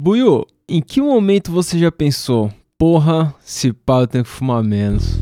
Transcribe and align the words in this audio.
Buiu, 0.00 0.46
em 0.68 0.80
que 0.80 1.00
momento 1.00 1.50
você 1.50 1.76
já 1.76 1.90
pensou, 1.90 2.52
porra, 2.78 3.34
se 3.40 3.72
pá 3.72 4.02
eu 4.02 4.06
tenho 4.06 4.22
que 4.22 4.30
fumar 4.30 4.62
menos? 4.62 5.18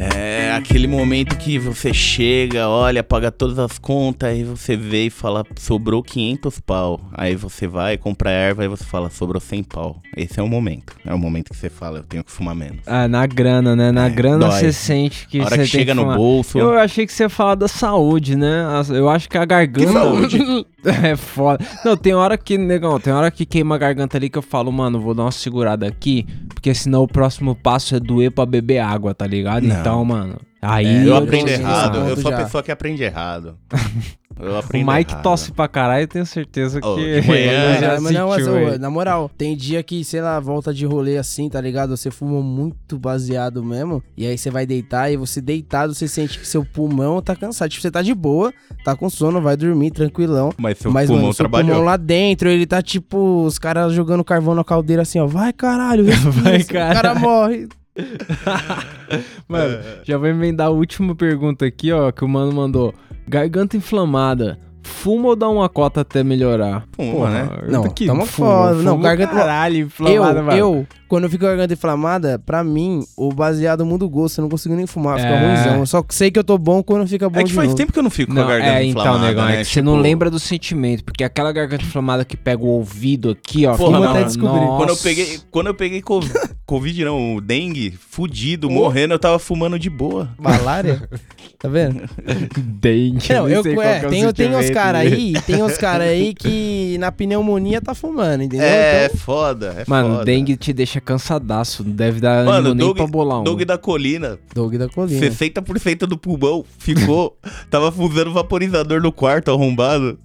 É 0.00 0.50
aquele 0.56 0.88
momento 0.88 1.36
que 1.38 1.60
você 1.60 1.94
chega, 1.94 2.68
olha, 2.68 3.04
paga 3.04 3.30
todas 3.30 3.60
as 3.60 3.78
contas, 3.78 4.30
aí 4.30 4.42
você 4.42 4.76
vê 4.76 5.06
e 5.06 5.10
fala, 5.10 5.44
sobrou 5.56 6.02
500 6.02 6.58
pau. 6.58 7.00
Aí 7.12 7.36
você 7.36 7.68
vai, 7.68 7.96
compra 7.96 8.28
erva, 8.30 8.64
e 8.64 8.68
você 8.68 8.82
fala, 8.82 9.08
sobrou 9.08 9.40
100 9.40 9.62
pau. 9.62 10.02
Esse 10.16 10.40
é 10.40 10.42
o 10.42 10.48
momento. 10.48 10.96
É 11.06 11.14
o 11.14 11.18
momento 11.18 11.50
que 11.50 11.56
você 11.56 11.70
fala, 11.70 11.98
eu 11.98 12.02
tenho 12.02 12.24
que 12.24 12.32
fumar 12.32 12.56
menos. 12.56 12.80
Ah, 12.86 13.06
na 13.06 13.24
grana, 13.24 13.76
né? 13.76 13.92
Na 13.92 14.06
É, 14.06 14.10
grana 14.10 14.48
dói. 14.48 14.50
você 14.58 14.72
sente 14.72 15.28
que 15.28 15.38
A 15.40 15.44
hora 15.44 15.56
você 15.56 15.62
que 15.62 15.68
chega 15.68 15.94
no 15.94 16.12
bolso. 16.16 16.58
Eu 16.58 16.76
achei 16.76 17.06
que 17.06 17.12
você 17.12 17.22
ia 17.22 17.28
falar 17.30 17.54
da 17.54 17.68
saúde, 17.68 18.34
né? 18.34 18.64
Eu 18.90 19.08
acho 19.08 19.28
que 19.28 19.38
a 19.38 19.44
garganta. 19.44 19.92
saúde? 19.92 20.66
é 21.04 21.16
foda. 21.16 21.64
Não, 21.84 21.96
tem 21.96 22.14
hora 22.14 22.36
que, 22.36 22.58
negão, 22.58 22.98
tem 22.98 23.12
hora 23.12 23.30
que 23.30 23.46
queima 23.46 23.74
a 23.74 23.78
garganta 23.78 24.16
ali 24.16 24.28
que 24.28 24.38
eu 24.38 24.42
falo, 24.42 24.70
mano, 24.72 25.00
vou 25.00 25.14
dar 25.14 25.22
uma 25.24 25.32
segurada 25.32 25.86
aqui, 25.86 26.26
porque 26.48 26.74
senão 26.74 27.02
o 27.02 27.08
próximo 27.08 27.54
passo 27.54 27.94
é 27.94 28.00
doer 28.00 28.30
pra 28.30 28.44
beber 28.46 28.78
água, 28.78 29.14
tá 29.14 29.26
ligado? 29.26 29.64
Não. 29.64 29.80
Então, 29.80 30.04
mano. 30.04 30.36
Aí 30.60 30.86
É, 30.86 31.02
eu 31.02 31.06
eu 31.08 31.16
aprendo 31.16 31.48
errado. 31.48 31.98
Eu 31.98 32.16
sou 32.16 32.32
a 32.32 32.36
já. 32.36 32.44
pessoa 32.44 32.62
que 32.62 32.70
aprende 32.70 33.02
errado. 33.02 33.56
O 34.38 34.76
Mike 34.92 35.12
errado. 35.12 35.22
tosse 35.22 35.52
pra 35.52 35.68
caralho, 35.68 36.04
eu 36.04 36.08
tenho 36.08 36.26
certeza 36.26 36.80
que. 36.80 36.86
Oh, 36.86 36.96
de 36.96 37.26
manhã, 37.26 37.74
já 37.74 37.80
Caralho, 37.80 38.02
mas 38.02 38.12
não, 38.14 38.28
mas, 38.28 38.48
ô, 38.48 38.54
aí. 38.54 38.78
na 38.78 38.90
moral, 38.90 39.30
tem 39.36 39.56
dia 39.56 39.82
que, 39.82 40.04
sei 40.04 40.20
lá, 40.20 40.38
volta 40.40 40.72
de 40.72 40.84
rolê 40.86 41.16
assim, 41.16 41.48
tá 41.48 41.60
ligado? 41.60 41.96
Você 41.96 42.10
fumou 42.10 42.42
muito 42.42 42.98
baseado 42.98 43.62
mesmo, 43.62 44.02
e 44.16 44.26
aí 44.26 44.36
você 44.36 44.50
vai 44.50 44.66
deitar, 44.66 45.10
e 45.12 45.16
você 45.16 45.40
deitado, 45.40 45.94
você 45.94 46.08
sente 46.08 46.38
que 46.38 46.46
seu 46.46 46.64
pulmão 46.64 47.20
tá 47.20 47.36
cansado. 47.36 47.70
Tipo, 47.70 47.82
você 47.82 47.90
tá 47.90 48.02
de 48.02 48.14
boa, 48.14 48.52
tá 48.84 48.96
com 48.96 49.08
sono, 49.10 49.40
vai 49.40 49.56
dormir 49.56 49.90
tranquilão. 49.90 50.50
Mas 50.58 50.78
seu 50.78 50.90
mas, 50.90 51.06
pulmão 51.06 51.22
mano, 51.22 51.34
seu 51.34 51.42
trabalhou. 51.44 51.68
pulmão 51.70 51.84
lá 51.84 51.96
dentro, 51.96 52.48
ele 52.48 52.66
tá 52.66 52.82
tipo, 52.82 53.44
os 53.44 53.58
caras 53.58 53.92
jogando 53.92 54.24
carvão 54.24 54.54
na 54.54 54.64
caldeira 54.64 55.02
assim, 55.02 55.18
ó. 55.18 55.26
Vai, 55.26 55.52
caralho, 55.52 56.04
respira, 56.04 56.32
Vai, 56.42 56.60
o 56.60 56.66
cara 56.66 57.14
morre. 57.14 57.68
Mano, 59.48 59.78
já 60.04 60.16
vou 60.16 60.26
emendar 60.28 60.68
a 60.68 60.70
última 60.70 61.14
pergunta 61.14 61.64
aqui, 61.66 61.92
ó, 61.92 62.10
que 62.10 62.24
o 62.24 62.28
mano 62.28 62.52
mandou. 62.52 62.94
Garganta 63.28 63.76
inflamada. 63.76 64.58
Fuma 64.84 65.28
ou 65.28 65.36
dá 65.36 65.48
uma 65.48 65.68
cota 65.68 66.00
até 66.00 66.24
melhorar? 66.24 66.84
Fuma, 66.92 67.30
né? 67.30 67.48
Não, 67.68 67.88
que 67.88 68.06
tamo 68.06 68.26
fuma, 68.26 68.48
foda. 68.68 68.82
Não, 68.82 69.00
garganta- 69.00 69.32
Caralho, 69.34 69.76
Eu, 69.78 69.86
inflamada, 69.86 70.42
mano. 70.42 70.58
eu, 70.58 70.86
quando 71.12 71.24
eu 71.24 71.30
fico 71.30 71.40
com 71.40 71.46
a 71.46 71.50
garganta 71.50 71.74
inflamada, 71.74 72.38
pra 72.38 72.64
mim, 72.64 73.04
o 73.18 73.30
baseado 73.34 73.84
muda 73.84 74.02
o 74.02 74.08
gosto. 74.08 74.38
Eu 74.38 74.42
não 74.44 74.48
consigo 74.48 74.74
nem 74.74 74.86
fumar, 74.86 75.18
fica 75.20 75.28
É. 75.28 75.46
ruimzão. 75.46 75.80
Eu 75.80 75.84
só 75.86 76.02
sei 76.08 76.30
que 76.30 76.38
eu 76.38 76.42
tô 76.44 76.56
bom 76.56 76.82
quando 76.82 77.06
fica 77.06 77.28
bom 77.28 77.38
É 77.38 77.42
que 77.42 77.50
de 77.50 77.54
faz 77.54 77.68
novo. 77.68 77.76
tempo 77.76 77.92
que 77.92 77.98
eu 77.98 78.02
não 78.02 78.08
fico 78.08 78.32
Não, 78.32 78.42
com 78.42 78.48
a 78.48 78.50
garganta 78.52 78.78
é, 78.78 78.84
então, 78.86 79.02
inflamada, 79.02 79.26
negão, 79.26 79.44
né? 79.44 79.54
é 79.56 79.58
que 79.58 79.64
você 79.66 79.82
não 79.82 79.92
Tipo, 79.92 80.02
lembra 80.04 80.30
do 80.30 80.38
sentimento, 80.38 81.04
porque 81.04 81.22
aquela 81.22 81.52
garganta 81.52 81.84
inflamada 81.84 82.24
que 82.24 82.34
pega 82.34 82.62
o 82.64 82.66
ouvido 82.66 83.28
aqui, 83.28 83.66
ó. 83.66 83.76
Porra, 83.76 84.00
não, 84.00 84.10
até 84.10 84.24
descobrir. 84.24 84.60
nossa. 84.60 84.76
Quando 84.78 84.88
eu 84.88 84.96
peguei, 84.96 85.40
quando 85.50 85.66
eu 85.66 85.74
peguei 85.74 86.00
co- 86.00 86.20
Covid, 86.64 87.04
não, 87.04 87.36
o 87.36 87.40
dengue, 87.42 87.90
fudido, 87.90 88.70
morrendo, 88.70 89.12
eu 89.12 89.18
tava 89.18 89.38
fumando 89.38 89.78
de 89.78 89.90
boa. 89.90 90.30
Malária? 90.38 91.06
tá 91.58 91.68
vendo? 91.68 92.00
Dengue, 92.56 93.32
Não, 93.32 93.48
eu, 93.48 93.62
é, 93.82 93.96
é 93.98 94.00
tem, 94.00 94.10
tem 94.10 94.24
uns 94.24 94.36
sentimento 94.36 94.72
caras 94.72 95.00
aí, 95.02 95.32
tem 95.46 95.62
uns 95.62 95.76
caras 95.76 96.08
aí 96.08 96.34
que 96.34 96.96
na 96.98 97.12
pneumonia 97.12 97.80
tá 97.82 97.94
fumando, 97.94 98.42
entendeu? 98.44 98.66
É, 98.66 99.04
Então, 99.06 99.18
foda, 99.18 99.74
é 99.78 99.84
Mano, 99.86 100.10
foda. 100.14 100.24
dengue 100.24 100.56
te 100.56 100.72
deixa 100.72 101.00
cansadaço, 101.04 101.84
não 101.84 101.92
deve 101.92 102.20
dar 102.20 102.44
Mano, 102.44 102.58
ânimo 102.70 102.74
nem 102.74 102.86
Doug- 102.86 102.96
pra 102.96 103.06
bolar 103.06 103.40
um. 103.40 103.44
Doug 103.44 103.62
da 103.62 103.76
colina, 103.78 104.38
Doug 104.54 104.74
da 104.76 104.88
colina. 104.88 105.20
60% 105.26 106.06
do 106.06 106.16
pulmão 106.16 106.64
ficou. 106.78 107.36
tava 107.70 107.92
usando 108.02 108.32
vaporizador 108.32 109.00
no 109.02 109.12
quarto 109.12 109.50
arrombado. 109.50 110.18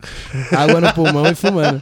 Água 0.55 0.79
no 0.81 0.93
pulmão 0.93 1.25
e 1.27 1.35
fumando. 1.35 1.81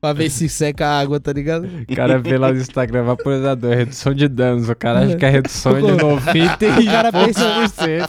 pra 0.00 0.12
ver 0.12 0.30
se 0.30 0.48
seca 0.48 0.86
a 0.86 1.00
água, 1.00 1.18
tá 1.18 1.32
ligado? 1.32 1.66
O 1.88 1.96
cara 1.96 2.18
vê 2.18 2.36
lá 2.38 2.52
no 2.52 2.60
Instagram, 2.60 3.02
vaporizador, 3.04 3.74
redução 3.74 4.14
de 4.14 4.28
danos. 4.28 4.68
O 4.68 4.74
cara 4.76 5.00
acha 5.00 5.16
que 5.16 5.24
a 5.24 5.30
redução 5.30 5.76
é 5.76 5.80
de 5.80 5.92
90 5.92 6.66
O 6.80 6.84
cara 6.84 7.12
pensa- 7.12 8.06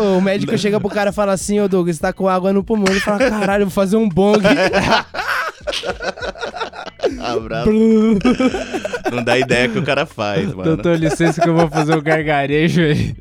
o 0.00 0.20
médico 0.20 0.56
chega 0.56 0.80
pro 0.80 0.88
cara 0.88 1.10
e 1.10 1.12
fala 1.12 1.32
assim, 1.32 1.60
ô 1.60 1.68
Doug, 1.68 1.88
você 1.88 2.00
tá 2.00 2.12
com 2.12 2.28
água 2.28 2.52
no 2.52 2.62
pulmão. 2.64 2.86
Ele 2.88 3.00
fala, 3.00 3.18
caralho, 3.18 3.62
eu 3.62 3.66
vou 3.66 3.74
fazer 3.74 3.96
um 3.96 4.08
bong. 4.08 4.38
Abraço. 7.20 7.70
Não 9.12 9.22
dá 9.24 9.38
ideia 9.38 9.68
que 9.68 9.78
o 9.78 9.84
cara 9.84 10.06
faz, 10.06 10.48
mano. 10.52 10.64
Doutor, 10.64 10.98
licença 10.98 11.40
que 11.40 11.48
eu 11.48 11.54
vou 11.54 11.68
fazer 11.68 11.96
um 11.96 12.02
gargarejo 12.02 12.82
aí. 12.82 13.14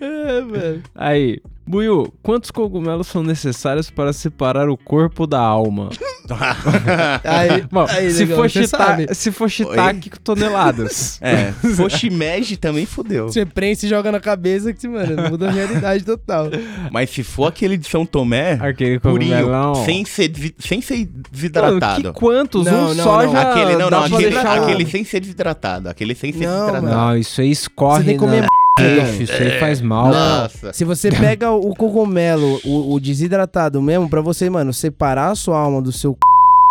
é, 0.00 0.40
velho. 0.42 0.82
Aí, 0.94 1.40
Buiu, 1.66 2.12
quantos 2.22 2.50
cogumelos 2.50 3.08
são 3.08 3.22
necessários 3.22 3.90
para 3.90 4.12
separar 4.12 4.68
o 4.68 4.76
corpo 4.76 5.26
da 5.26 5.40
alma? 5.40 5.90
Aí, 7.24 7.64
Bom, 7.70 7.86
aí, 7.88 8.10
se, 8.10 8.20
negão, 8.20 8.36
for 8.36 8.50
você 8.50 8.64
chita- 8.64 8.76
sabe. 8.78 9.14
se 9.14 9.32
for 9.32 9.48
shiitake, 9.50 10.10
toneladas. 10.22 11.18
É, 11.26 11.52
Foshimeji 11.74 12.56
também 12.56 12.86
fudeu. 12.86 13.26
Você 13.28 13.44
prensa 13.44 13.86
e 13.86 13.88
joga 13.88 14.10
na 14.12 14.20
cabeça 14.20 14.72
que, 14.72 14.86
mano, 14.88 15.30
muda 15.30 15.48
a 15.48 15.50
realidade 15.50 16.04
total. 16.04 16.48
Mas 16.90 17.10
se 17.10 17.22
for 17.22 17.46
aquele 17.46 17.76
de 17.76 17.88
São 17.88 18.04
Tomé, 18.06 18.52
Aquele 18.60 18.98
purinho, 19.00 19.74
sem 19.84 20.04
ser, 20.04 20.32
sem 20.58 20.80
ser 20.80 20.98
Mano, 20.98 21.08
desidratado. 21.30 22.12
que 22.12 22.18
quantos? 22.18 22.64
Não, 22.64 22.90
um 22.90 22.94
não, 22.94 23.04
só 23.04 23.22
não. 23.24 23.32
já 23.32 23.50
Aquele, 23.50 23.76
não, 23.76 23.90
não, 23.90 24.04
aquele, 24.04 24.36
aquele 24.38 24.86
sem 24.90 25.04
ser 25.04 25.20
desidratado. 25.20 25.88
Aquele 25.88 26.14
sem 26.14 26.32
ser 26.32 26.46
Não, 26.46 26.52
desidratado. 26.66 26.86
mano. 26.86 26.96
Não, 26.96 27.16
isso 27.16 27.40
aí 27.40 27.50
escorre 27.50 27.98
Você 28.00 28.04
tem 28.06 28.14
que 28.14 28.20
comer 28.20 28.42
na... 28.42 28.48
Ixi, 28.78 29.22
isso 29.22 29.32
aí 29.32 29.58
faz 29.58 29.80
mal. 29.80 30.08
Nossa. 30.08 30.72
Se 30.72 30.84
você 30.84 31.10
pega 31.10 31.50
o 31.50 31.74
cogumelo, 31.74 32.60
o, 32.64 32.94
o 32.94 33.00
desidratado 33.00 33.80
mesmo, 33.80 34.08
pra 34.08 34.20
você, 34.20 34.50
mano, 34.50 34.72
separar 34.72 35.30
a 35.30 35.34
sua 35.34 35.58
alma 35.58 35.80
do 35.80 35.90
seu 35.92 36.12
c... 36.12 36.18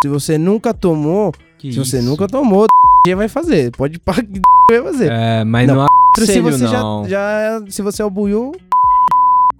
Se 0.03 0.09
você 0.09 0.37
nunca 0.37 0.73
tomou, 0.73 1.31
Que 1.57 1.71
se 1.71 1.79
você 1.79 1.97
isso? 1.97 2.07
nunca 2.07 2.27
tomou, 2.27 2.67
vai 3.15 3.27
fazer. 3.27 3.71
Pode 3.71 3.99
pagar 3.99 4.21
que 4.27 4.39
vai 4.71 4.83
fazer. 4.83 5.11
É, 5.11 5.43
mas 5.43 5.67
Não, 5.67 5.75
não, 5.75 5.87
se 6.17 6.21
aconselho 6.23 6.43
você 6.43 6.67
já, 6.67 6.79
não. 6.79 7.07
já. 7.09 7.61
Se 7.69 7.81
você 7.81 8.01
é 8.01 8.05
o 8.05 8.09
buiu, 8.09 8.51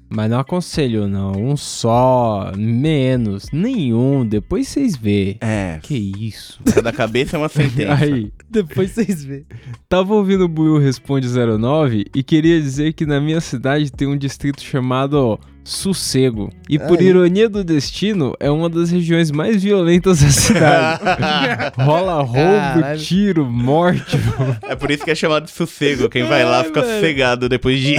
Mas 0.10 0.30
não 0.30 0.40
aconselho 0.40 1.08
não. 1.08 1.32
Um 1.34 1.58
só, 1.58 2.52
menos, 2.56 3.50
nenhum. 3.52 4.26
Depois 4.26 4.68
vocês 4.68 4.96
vê. 4.96 5.38
É, 5.42 5.80
Que 5.82 5.96
isso? 5.96 6.60
cada 6.74 6.92
cabeça 6.92 7.36
é 7.36 7.40
uma 7.40 7.50
sentença. 7.50 7.94
Aí, 8.04 8.32
depois 8.50 8.92
vocês 8.92 9.24
vê. 9.26 9.46
tava 9.90 10.14
ouvindo 10.14 10.46
o 10.46 10.48
Buiu 10.48 10.78
Responde 10.78 11.28
09 11.28 12.06
e 12.14 12.24
queria 12.24 12.62
dizer 12.62 12.94
que 12.94 13.06
na 13.06 13.20
minha 13.20 13.42
cidade 13.42 13.92
tem 13.92 14.08
um 14.08 14.18
distrito 14.18 14.62
chamado 14.62 15.40
Sossego. 15.66 16.54
E 16.70 16.78
por 16.78 17.00
Aí. 17.00 17.08
ironia 17.08 17.50
do 17.50 17.64
destino, 17.64 18.36
é 18.40 18.52
uma 18.52 18.70
das 18.70 18.92
regiões 18.92 19.32
mais 19.32 19.64
violentas 19.64 20.22
da 20.22 20.30
cidade. 20.30 21.02
Rola 21.82 22.22
roubo, 22.22 22.36
Caralho. 22.36 23.00
tiro, 23.02 23.46
morte. 23.46 24.16
É 24.62 24.76
por 24.76 24.92
isso 24.92 25.04
que 25.04 25.10
é 25.10 25.16
chamado 25.16 25.46
de 25.46 25.52
sossego. 25.52 26.08
Quem 26.08 26.24
vai 26.24 26.46
lá 26.46 26.60
Ai, 26.60 26.64
fica 26.66 26.82
velho. 26.82 26.94
sossegado 26.94 27.50
depois 27.50 27.80
de. 27.82 27.96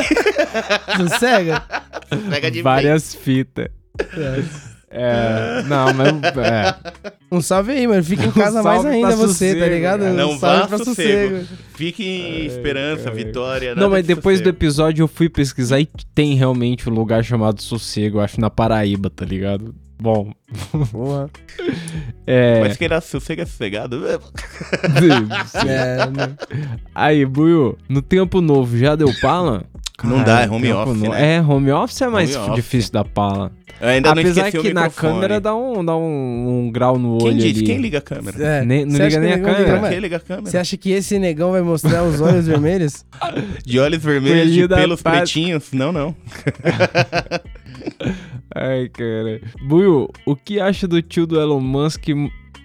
Sossega? 0.97 1.63
Pega 2.31 2.51
de 2.51 2.63
várias 2.63 3.15
fitas. 3.15 3.69
É, 3.99 4.43
não, 5.69 5.93
mas 5.95 6.09
é, 6.39 6.75
Um 7.31 7.41
salve 7.41 7.73
aí, 7.73 7.87
mano. 7.87 8.03
Fica 8.03 8.25
em 8.25 8.29
Um 8.29 8.33
casa 8.33 8.63
mais 8.63 8.83
salve 8.83 8.97
ainda 8.97 9.17
você, 9.17 9.23
tá 9.23 9.29
sossego, 9.29 9.65
ligado? 9.75 10.01
cara. 10.01 10.13
Um 10.13 10.17
Não 10.17 10.39
salve 10.39 10.61
vá 10.61 10.69
pra 10.69 10.79
sossego. 10.79 11.45
Fique 11.75 12.05
em 12.05 12.47
esperança, 12.47 13.05
cara. 13.05 13.17
vitória. 13.17 13.75
Não, 13.75 13.91
mas 13.91 14.03
de 14.07 14.15
depois 14.15 14.39
do 14.41 14.45
sossego. 14.45 14.57
episódio 14.57 15.03
eu 15.03 15.09
fui 15.09 15.29
pesquisar 15.29 15.81
e 15.81 15.89
tem 16.15 16.35
realmente 16.35 16.89
um 16.89 16.93
lugar 16.95 17.25
chamado 17.25 17.61
Sossego, 17.61 18.21
acho 18.21 18.41
na 18.41 18.49
Paraíba, 18.51 19.11
tá 19.11 19.25
ligado? 19.25 19.75
Bom, 19.99 20.31
Porra. 20.93 21.31
é. 22.27 22.61
Mas 22.61 22.77
quem 22.77 22.89
dá 22.89 23.01
sossego 23.01 23.43
é 23.43 23.47
sossegado. 23.47 24.03
É, 25.67 26.07
né? 26.11 26.37
Aí, 26.95 27.25
Buiu, 27.25 27.79
no 27.89 28.03
tempo 28.03 28.41
novo 28.41 28.77
já 28.77 28.95
deu 28.95 29.09
pala? 29.21 29.65
Não 30.05 30.23
dá, 30.23 30.43
é 30.43 30.49
home 30.51 30.73
office, 30.73 30.97
no- 31.03 31.11
né? 31.11 31.37
É, 31.37 31.41
home 31.41 31.71
office 31.73 32.01
é 32.03 32.09
mais 32.09 32.37
office. 32.37 32.55
difícil 32.55 32.93
da 32.93 33.05
pala. 33.05 33.51
Eu 33.81 33.89
ainda 33.89 34.15
não 34.15 34.21
Apesar 34.23 34.47
esqueci 34.49 34.63
que 34.65 34.71
o 34.71 34.75
na 34.75 34.85
microfone. 34.85 35.13
câmera 35.15 35.41
dá 35.41 35.55
um, 35.55 35.85
dá 35.85 35.97
um, 35.97 36.65
um 36.67 36.71
grau 36.73 36.99
no 36.99 37.19
Quem 37.19 37.29
olho 37.29 37.43
ali. 37.43 37.63
Quem 37.63 37.79
liga 37.79 37.99
a 37.99 38.01
câmera? 38.01 38.43
É. 38.43 38.65
Nem- 38.65 38.85
não 38.87 38.99
liga 38.99 39.21
nem 39.21 39.33
a 39.33 39.39
câmera. 39.39 39.75
liga 39.77 39.89
Quem 39.91 39.99
liga 40.01 40.17
a 40.17 40.21
câmera? 40.21 40.51
Você 40.51 40.57
acha 40.59 40.77
que 40.79 40.91
esse 40.93 41.19
negão 41.19 41.53
vai 41.53 41.61
mostrar 41.63 42.03
os 42.05 42.21
olhos 42.21 42.47
vermelhos? 42.47 43.05
De 43.65 43.79
olhos 43.79 44.03
vermelhos, 44.03 44.53
de 44.53 44.67
pelos 44.69 45.03
pretinhos? 45.03 45.73
Não, 45.73 45.93
não. 45.93 46.15
Ai, 48.55 48.89
cara. 48.89 49.41
Buiu, 49.63 50.09
o 50.25 50.35
que 50.37 50.59
acha 50.61 50.87
do 50.89 51.01
tio 51.03 51.27
do 51.27 51.39
Elon 51.41 51.61
Musk... 51.61 52.05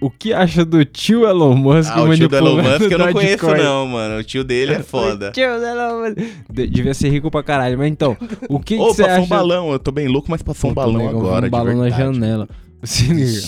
O 0.02 0.10
que 0.10 0.34
acha 0.34 0.66
do 0.66 0.84
tio 0.84 1.28
Elon 1.28 1.56
Musk 1.56 1.92
Ah, 1.94 2.02
o 2.02 2.16
tio 2.16 2.28
do 2.28 2.36
Elon 2.36 2.56
Musk 2.64 2.90
eu 2.92 2.98
não 2.98 3.14
conheço, 3.14 3.46
não, 3.56 3.86
mano. 3.88 4.18
O 4.20 4.24
tio 4.24 4.44
dele 4.44 4.74
é 4.74 4.80
foda. 4.84 5.30
O 5.30 5.32
tio 5.32 5.60
do 5.60 5.64
Elon 5.66 6.00
Musk... 6.02 6.18
De- 6.50 6.68
Devia 6.68 6.94
ser 6.96 7.10
rico 7.10 7.30
pra 7.30 7.44
caralho, 7.44 7.78
mas 7.78 7.88
então, 7.92 8.18
o 8.50 8.60
que, 8.60 8.76
que 8.76 8.82
Ô, 8.82 8.88
você 8.94 9.04
passou 9.04 9.16
acha... 9.18 9.24
um 9.24 9.28
balão. 9.28 9.72
Eu 9.72 9.78
tô 9.80 9.92
bem 9.92 10.08
louco, 10.08 10.30
mas 10.32 10.42
passou 10.42 10.72
um 10.72 10.74
balão 10.74 10.98
negão, 11.06 11.20
agora. 11.20 11.46
Um 11.46 11.50
balão 11.52 11.78
na 11.78 11.90
janela. 11.92 12.50
Se 12.84 13.04
liga. 13.14 13.42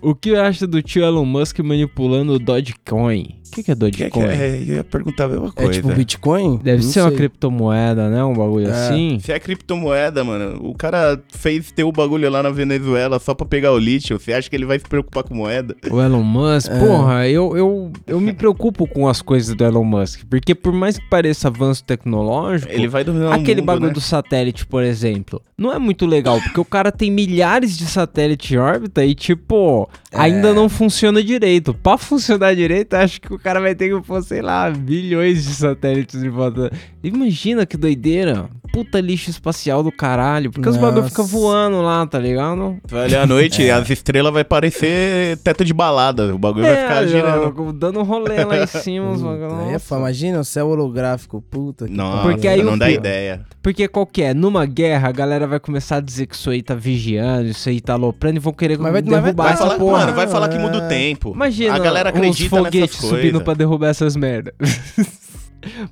o 0.00 0.14
que 0.14 0.36
acha 0.36 0.68
do 0.68 0.80
tio 0.80 1.02
Elon 1.04 1.24
Musk 1.24 1.58
manipulando 1.58 2.34
o 2.34 2.38
Dogecoin? 2.38 3.34
O 3.48 3.50
que, 3.52 3.62
que 3.62 3.70
é 3.70 3.72
é, 3.72 3.74
Dogecoin? 3.74 4.10
que 4.26 4.32
é, 4.32 4.56
eu 4.68 4.74
ia 4.76 4.84
perguntar 4.84 5.24
a 5.24 5.28
mesma 5.28 5.48
É 5.48 5.50
coisa. 5.50 5.72
tipo 5.72 5.92
Bitcoin? 5.92 6.58
Deve 6.62 6.82
Não 6.84 6.90
ser 6.90 7.00
uma 7.00 7.08
sei. 7.10 7.16
criptomoeda, 7.18 8.08
né? 8.10 8.22
Um 8.24 8.34
bagulho 8.34 8.68
É. 8.68 8.70
assim. 8.70 9.18
Se 9.20 9.32
é 9.32 9.38
criptomoeda, 9.38 10.22
mano, 10.24 10.60
o 10.68 10.74
cara 10.74 11.20
fez 11.32 11.70
ter 11.72 11.84
o 11.84 11.92
bagulho 11.92 12.28
lá 12.30 12.42
na 12.42 12.50
Venezuela 12.50 13.18
só 13.18 13.34
pra 13.34 13.46
pegar 13.46 13.72
o 13.72 13.78
lítio. 13.78 14.18
Você 14.18 14.32
acha 14.32 14.48
que 14.50 14.56
ele 14.56 14.66
vai 14.66 14.78
se 14.78 14.84
preocupar 14.84 15.24
com 15.24 15.34
moeda? 15.34 15.74
O 15.90 16.00
Elon 16.00 16.22
Musk, 16.22 16.70
É. 16.70 16.78
porra, 16.78 17.28
eu, 17.28 17.56
eu, 17.56 17.92
eu 18.06 18.20
me 18.20 18.32
preocupo 18.32 18.86
com 18.86 19.08
as 19.08 19.22
coisas 19.22 19.54
do 19.54 19.64
Elon 19.64 19.84
Musk. 19.84 20.20
Porque 20.28 20.54
por 20.54 20.72
mais 20.72 20.98
que 20.98 21.08
pareça 21.08 21.48
avanço 21.48 21.84
tecnológico, 21.84 22.72
Ele 22.72 22.88
vai 22.88 23.04
dominar 23.04 23.34
aquele 23.34 23.60
mundo, 23.60 23.66
bagulho 23.66 23.86
né? 23.88 23.92
do 23.92 24.00
satélite, 24.00 24.66
por 24.66 24.82
exemplo, 24.82 25.40
não 25.56 25.72
é 25.72 25.78
muito 25.78 26.06
legal. 26.06 26.40
Porque 26.40 26.60
o 26.60 26.64
cara 26.64 26.90
tem 26.92 27.10
milhares 27.10 27.76
de 27.76 27.86
satélites 27.86 28.50
em 28.52 28.56
órbita 28.58 29.04
e, 29.04 29.14
tipo, 29.14 29.88
É. 30.12 30.18
ainda 30.20 30.52
não 30.52 30.68
funciona 30.68 31.22
direito. 31.22 31.74
Pra 31.74 31.96
funcionar 31.98 32.54
direito, 32.54 32.94
acho 32.94 33.20
que 33.20 33.35
o 33.36 33.38
cara 33.38 33.60
vai 33.60 33.74
ter 33.74 33.88
que 33.94 34.00
pôr, 34.06 34.22
sei 34.22 34.42
lá, 34.42 34.70
bilhões 34.70 35.44
de 35.44 35.54
satélites 35.54 36.22
em 36.22 36.28
volta. 36.28 36.70
Imagina 37.02 37.64
que 37.64 37.76
doideira. 37.76 38.48
Puta 38.72 39.00
lixo 39.00 39.30
espacial 39.30 39.82
do 39.82 39.92
caralho. 39.92 40.50
Porque 40.50 40.68
os 40.68 40.76
bagulho 40.76 40.96
Nossa. 41.02 41.10
ficam 41.10 41.24
voando 41.24 41.80
lá, 41.80 42.04
tá 42.06 42.18
ligado? 42.18 42.76
Vai 42.86 43.04
olhar 43.06 43.22
à 43.22 43.26
noite, 43.26 43.70
as 43.70 43.88
estrelas 43.88 44.32
vai 44.32 44.44
parecer 44.44 45.38
teto 45.38 45.64
de 45.64 45.72
balada. 45.72 46.34
O 46.34 46.38
bagulho 46.38 46.64
vai 46.66 46.76
ficar 46.76 47.06
girando. 47.06 47.68
É, 47.68 47.72
dando 47.72 48.02
rolê 48.02 48.44
lá 48.44 48.62
em 48.62 48.66
cima. 48.66 49.10
os 49.12 49.22
bagulho, 49.22 49.54
Aí 49.60 49.68
é 49.68 49.72
nossa. 49.74 49.96
Imagina 49.96 50.40
o 50.40 50.44
céu 50.44 50.68
holográfico, 50.68 51.40
puta 51.42 51.86
que 51.86 51.92
Não, 51.92 52.22
Porque 52.22 52.48
aí 52.48 52.62
não 52.62 52.74
o 52.74 52.78
dá 52.78 52.90
ideia. 52.90 53.40
Porque 53.62 53.88
qual 53.88 54.04
que 54.06 54.22
é? 54.22 54.34
Numa 54.34 54.66
guerra, 54.66 55.08
a 55.08 55.12
galera 55.12 55.46
vai 55.46 55.58
começar 55.60 55.96
a 55.96 56.00
dizer 56.00 56.26
que 56.26 56.34
isso 56.34 56.50
aí 56.50 56.62
tá 56.62 56.74
vigiando, 56.74 57.48
isso 57.48 57.68
aí 57.68 57.80
tá 57.80 57.94
aloprando 57.94 58.36
e 58.36 58.40
vão 58.40 58.52
querer 58.52 58.78
Mas 58.78 58.92
vai- 58.92 59.02
mas 59.02 59.10
vai- 59.10 59.22
derrubar 59.22 59.44
Vai 59.44 59.52
essa 59.54 59.62
falar, 59.62 59.78
porra. 59.78 59.98
mano, 60.00 60.12
vai 60.14 60.26
falar 60.26 60.48
que 60.48 60.58
muda 60.58 60.78
o 60.78 60.82
É. 60.82 60.88
tempo. 60.88 61.32
Imagina 61.34 61.74
a 61.74 61.78
galera 61.78 62.08
acredita 62.10 62.60
nessas 62.62 62.90
subindo 62.96 63.25
coisas. 63.32 63.44
pra 63.44 63.54
derrubar 63.54 63.88
essas 63.88 64.16
merda. 64.16 64.54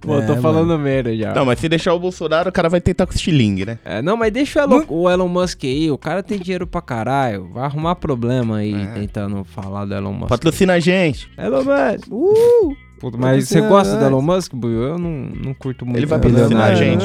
Pô, 0.00 0.18
É, 0.18 0.20
tô 0.22 0.28
mano. 0.28 0.42
falando 0.42 0.78
merda 0.78 1.16
já. 1.16 1.34
Não, 1.34 1.44
mas 1.44 1.58
se 1.58 1.68
deixar 1.68 1.94
o 1.94 1.98
Bolsonaro, 1.98 2.48
o 2.48 2.52
cara 2.52 2.68
vai 2.68 2.80
tentar 2.80 3.06
com 3.06 3.12
estilingue, 3.12 3.66
né? 3.66 3.78
É, 3.84 4.00
não, 4.00 4.16
mas 4.16 4.32
deixa 4.32 4.60
o 4.60 4.62
Elon, 4.62 4.84
o 4.88 5.10
Elon 5.10 5.26
Musk 5.26 5.64
aí, 5.64 5.90
o 5.90 5.98
cara 5.98 6.22
tem 6.22 6.38
dinheiro 6.38 6.64
pra 6.64 6.80
caralho, 6.80 7.48
vai 7.52 7.64
arrumar 7.64 7.96
problema 7.96 8.58
aí 8.58 8.72
É. 8.72 8.86
tentando 8.94 9.42
falar 9.42 9.84
do 9.84 9.92
Elon 9.94 10.12
Musk. 10.12 10.28
Patrocina 10.28 10.74
a 10.74 10.78
gente. 10.78 11.28
Elon 11.36 11.64
Musk! 11.64 12.06
Uh! 12.08 12.76
Puta, 13.04 13.18
mas 13.18 13.46
você 13.48 13.60
gosta 13.60 13.92
do 13.96 14.00
nós. 14.00 14.06
Elon 14.10 14.22
Musk, 14.22 14.54
Buiu? 14.54 14.82
Eu 14.82 14.98
não, 14.98 15.10
não 15.10 15.52
curto 15.52 15.84
muito. 15.84 15.98
Ele 15.98 16.06
vai 16.06 16.18
patrocinar 16.18 16.70
a 16.70 16.74
gente. 16.74 17.04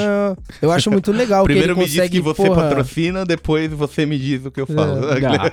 Eu 0.61 0.71
acho 0.71 0.89
muito 0.89 1.11
legal 1.11 1.43
Primeiro 1.43 1.73
que 1.73 1.79
me 1.79 1.83
ele 1.85 1.89
diz 1.91 1.97
consegue, 1.97 2.17
que 2.17 2.21
você 2.23 2.45
porra... 2.47 2.63
patrocina, 2.63 3.25
depois 3.25 3.69
você 3.73 4.05
me 4.05 4.17
diz 4.17 4.45
o 4.45 4.51
que 4.51 4.61
eu 4.61 4.65
falo. 4.67 4.93
Ah, 5.09 5.51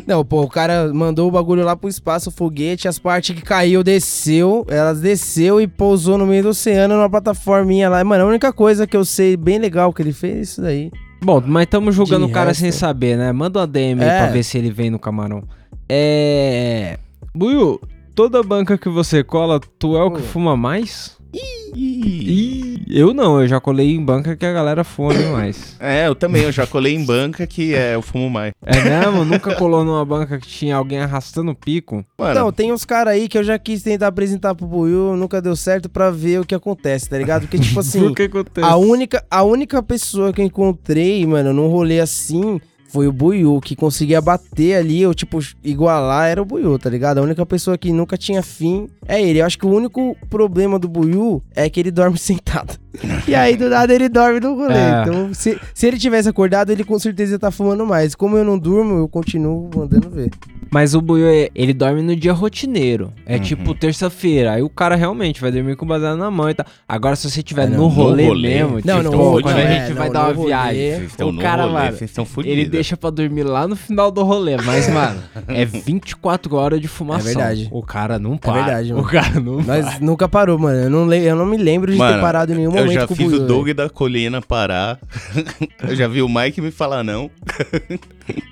Não, 0.06 0.24
pô, 0.24 0.42
o 0.42 0.48
cara 0.48 0.90
mandou 0.94 1.28
o 1.28 1.30
bagulho 1.30 1.62
lá 1.62 1.76
pro 1.76 1.88
espaço, 1.90 2.30
o 2.30 2.32
foguete, 2.32 2.88
as 2.88 2.98
partes 2.98 3.34
que 3.36 3.42
caiu, 3.42 3.82
desceu, 3.84 4.64
elas 4.68 5.00
desceu 5.00 5.60
e 5.60 5.66
pousou 5.66 6.16
no 6.16 6.26
meio 6.26 6.42
do 6.42 6.48
oceano 6.50 6.94
numa 6.96 7.10
plataforminha 7.10 7.88
lá. 7.90 8.02
Mano, 8.02 8.24
a 8.24 8.26
única 8.26 8.50
coisa 8.52 8.86
que 8.86 8.96
eu 8.96 9.04
sei 9.04 9.36
bem 9.36 9.58
legal 9.58 9.92
que 9.92 10.00
ele 10.00 10.12
fez 10.12 10.36
é 10.36 10.40
isso 10.40 10.62
daí. 10.62 10.90
Bom, 11.22 11.42
mas 11.46 11.64
estamos 11.64 11.94
julgando 11.94 12.24
De 12.26 12.32
o 12.32 12.34
cara 12.34 12.48
resto- 12.48 12.60
sem 12.60 12.72
saber, 12.72 13.16
né? 13.18 13.30
Manda 13.32 13.58
uma 13.60 13.66
DM 13.66 14.02
aí 14.02 14.08
É. 14.08 14.18
pra 14.22 14.26
ver 14.32 14.42
se 14.42 14.56
ele 14.56 14.70
vem 14.70 14.88
no 14.90 14.98
camarão. 14.98 15.42
É. 15.88 16.98
Buiu, 17.34 17.80
toda 18.14 18.42
banca 18.42 18.78
que 18.78 18.88
você 18.88 19.22
cola, 19.24 19.60
tu 19.78 19.96
é 19.96 20.02
o 20.02 20.10
que 20.10 20.20
Hum. 20.20 20.24
fuma 20.24 20.56
mais? 20.56 21.16
Ih. 21.32 21.74
Ih, 21.76 22.84
eu 22.88 23.12
não, 23.12 23.40
eu 23.40 23.48
já 23.48 23.60
colei 23.60 23.90
em 23.92 24.02
banca 24.04 24.36
que 24.36 24.46
a 24.46 24.52
galera 24.52 24.84
fuma 24.84 25.12
demais. 25.12 25.74
É, 25.80 26.06
eu 26.06 26.14
também, 26.14 26.42
eu 26.42 26.52
já 26.52 26.64
colei 26.66 26.94
em 26.94 27.04
banca 27.04 27.44
que 27.46 27.74
é, 27.74 27.96
eu 27.96 28.02
fumo 28.02 28.30
mais. 28.30 28.52
É 28.64 28.80
mesmo? 28.80 29.24
Nunca 29.24 29.54
colou 29.56 29.84
numa 29.84 30.04
banca 30.04 30.38
que 30.38 30.46
tinha 30.46 30.76
alguém 30.76 31.00
arrastando 31.00 31.50
o 31.50 31.54
pico? 31.54 32.04
Mano, 32.16 32.30
Então, 32.30 32.52
tem 32.52 32.72
uns 32.72 32.84
caras 32.84 33.14
aí 33.14 33.28
que 33.28 33.36
eu 33.36 33.42
já 33.42 33.58
quis 33.58 33.82
tentar 33.82 34.06
apresentar 34.06 34.54
pro 34.54 34.66
Buiu, 34.66 35.16
nunca 35.16 35.42
deu 35.42 35.56
certo 35.56 35.88
pra 35.88 36.10
ver 36.10 36.40
o 36.40 36.44
que 36.46 36.54
acontece, 36.54 37.08
tá 37.10 37.18
ligado? 37.18 37.42
Porque, 37.42 37.58
tipo 37.58 37.80
assim, 37.80 38.06
o 38.06 38.14
que 38.14 38.22
acontece? 38.22 38.66
a 38.66 38.76
única, 38.76 39.24
a 39.28 39.42
única 39.42 39.82
pessoa 39.82 40.32
que 40.32 40.40
eu 40.40 40.44
encontrei, 40.46 41.26
mano, 41.26 41.52
num 41.52 41.66
rolê 41.68 41.98
assim, 41.98 42.60
foi 42.94 43.08
o 43.08 43.12
Buiu, 43.12 43.60
que 43.60 43.74
conseguia 43.74 44.20
bater 44.20 44.76
ali, 44.76 45.04
ou 45.04 45.12
tipo, 45.12 45.40
igualar 45.64 46.28
era 46.28 46.40
o 46.40 46.44
Buiu, 46.44 46.78
tá 46.78 46.88
ligado? 46.88 47.18
A 47.18 47.22
única 47.22 47.44
pessoa 47.44 47.76
que 47.76 47.92
nunca 47.92 48.16
tinha 48.16 48.40
fim 48.40 48.88
é 49.08 49.20
ele. 49.20 49.40
Eu 49.40 49.46
acho 49.46 49.58
que 49.58 49.66
o 49.66 49.68
único 49.68 50.16
problema 50.30 50.78
do 50.78 50.86
Buiu 50.86 51.42
é 51.56 51.68
que 51.68 51.80
ele 51.80 51.90
dorme 51.92 52.16
sentado. 52.16 52.83
E 53.26 53.34
aí, 53.34 53.56
do 53.56 53.68
nada, 53.68 53.92
ele 53.94 54.08
dorme 54.08 54.40
no 54.40 54.54
rolê. 54.54 54.74
É. 54.74 55.02
Então, 55.02 55.32
se, 55.34 55.58
se 55.72 55.86
ele 55.86 55.98
tivesse 55.98 56.28
acordado, 56.28 56.70
ele 56.70 56.84
com 56.84 56.98
certeza 56.98 57.32
ia 57.34 57.38
tá 57.38 57.50
fumando 57.50 57.86
mais. 57.86 58.14
Como 58.14 58.36
eu 58.36 58.44
não 58.44 58.58
durmo, 58.58 58.98
eu 58.98 59.08
continuo 59.08 59.70
mandando 59.74 60.08
ver. 60.10 60.30
Mas 60.70 60.92
o 60.94 61.00
Buiu, 61.00 61.28
é- 61.28 61.50
ele 61.54 61.72
dorme 61.72 62.02
no 62.02 62.16
dia 62.16 62.32
rotineiro. 62.32 63.12
É 63.24 63.36
Uhum. 63.36 63.42
tipo 63.42 63.74
terça-feira. 63.76 64.52
Aí 64.52 64.62
o 64.62 64.68
cara 64.68 64.96
realmente 64.96 65.40
vai 65.40 65.52
dormir 65.52 65.76
com 65.76 65.84
o 65.84 65.88
baseado 65.88 66.16
na 66.18 66.30
mão 66.32 66.50
e 66.50 66.54
tal. 66.54 66.66
Agora, 66.88 67.14
se 67.14 67.30
você 67.30 67.42
tiver 67.44 67.68
não. 67.68 67.76
no 67.76 67.82
No 67.84 67.88
rolê, 67.88 68.26
rolê. 68.26 68.48
mesmo, 68.48 68.80
Não, 68.84 68.98
tipo, 68.98 69.02
no 69.02 69.10
pô, 69.12 69.30
rolê, 69.30 69.42
quando 69.44 69.56
a 69.56 69.60
é, 69.60 69.86
gente 69.86 69.94
vai 69.96 70.06
não, 70.08 70.12
dar 70.12 70.20
uma 70.26 70.32
rolê. 70.32 70.48
viagem, 70.48 71.06
o 71.20 71.36
cara, 71.38 71.62
rolê, 71.66 71.74
mano, 71.74 71.96
ele 72.44 72.64
deixa 72.66 72.96
pra 72.96 73.10
dormir 73.10 73.44
lá 73.44 73.68
no 73.68 73.76
final 73.76 74.10
do 74.10 74.22
rolê. 74.24 74.56
Mas, 74.64 74.88
mano, 74.92 75.20
é 75.46 75.64
24 75.64 76.56
horas 76.56 76.80
de 76.80 76.88
fumação. 76.88 77.30
É 77.30 77.34
verdade. 77.34 77.68
O 77.70 77.82
cara 77.82 78.18
não 78.18 78.36
para. 78.36 78.52
verdade, 78.54 78.92
O 78.92 78.96
mano. 78.96 79.08
cara 79.08 79.40
não 79.40 79.62
para. 79.62 79.82
Mas 79.82 80.00
nunca 80.00 80.28
parou, 80.28 80.58
mano. 80.58 80.78
Eu 80.80 80.90
não, 80.90 81.06
le- 81.06 81.24
eu 81.24 81.36
não 81.36 81.46
me 81.46 81.56
lembro 81.56 81.92
de 81.92 81.98
ter 81.98 82.02
Mano, 82.04 82.20
parado 82.20 82.52
em 82.52 82.56
nenhum 82.56 82.72
eu 82.86 82.92
já 82.92 83.06
com 83.06 83.14
fiz 83.14 83.30
Buiu, 83.30 83.42
o 83.42 83.46
Doug 83.46 83.68
da 83.70 83.88
colina 83.88 84.40
parar. 84.40 84.98
eu 85.86 85.94
já 85.96 86.08
vi 86.08 86.22
o 86.22 86.28
Mike 86.28 86.60
me 86.60 86.70
falar 86.70 87.02
não. 87.02 87.30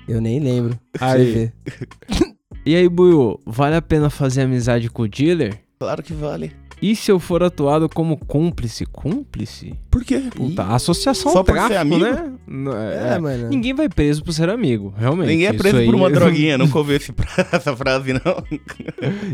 Eu 0.07 0.21
nem 0.21 0.39
lembro. 0.39 0.77
Aí. 0.99 1.51
E 2.65 2.75
aí, 2.75 2.87
Buiu, 2.87 3.39
vale 3.45 3.75
a 3.75 3.81
pena 3.81 4.09
fazer 4.09 4.41
amizade 4.41 4.89
com 4.89 5.03
o 5.03 5.07
dealer? 5.07 5.59
Claro 5.79 6.01
que 6.01 6.13
vale. 6.13 6.51
E 6.81 6.95
se 6.95 7.11
eu 7.11 7.19
for 7.19 7.43
atuado 7.43 7.87
como 7.87 8.17
cúmplice? 8.17 8.85
Cúmplice? 8.85 9.73
Por 9.93 10.03
quê? 10.03 10.23
Puta, 10.35 10.63
associação 10.63 11.31
Só 11.31 11.43
por 11.43 11.55
ser 11.55 11.77
amigo? 11.77 12.03
né? 12.03 12.31
É, 13.03 13.13
é. 13.15 13.19
mano. 13.19 13.47
Ninguém 13.49 13.73
vai 13.75 13.87
preso 13.87 14.23
por 14.23 14.31
ser 14.33 14.49
amigo, 14.49 14.91
realmente. 14.97 15.27
Ninguém 15.27 15.45
é 15.45 15.53
preso 15.53 15.77
aí- 15.77 15.85
por 15.85 15.93
uma 15.93 16.09
droguinha, 16.09 16.57
nunca 16.57 16.77
ouvi 16.79 16.95
esse- 16.95 17.13
essa 17.53 17.75
frase, 17.75 18.11
não. 18.13 18.43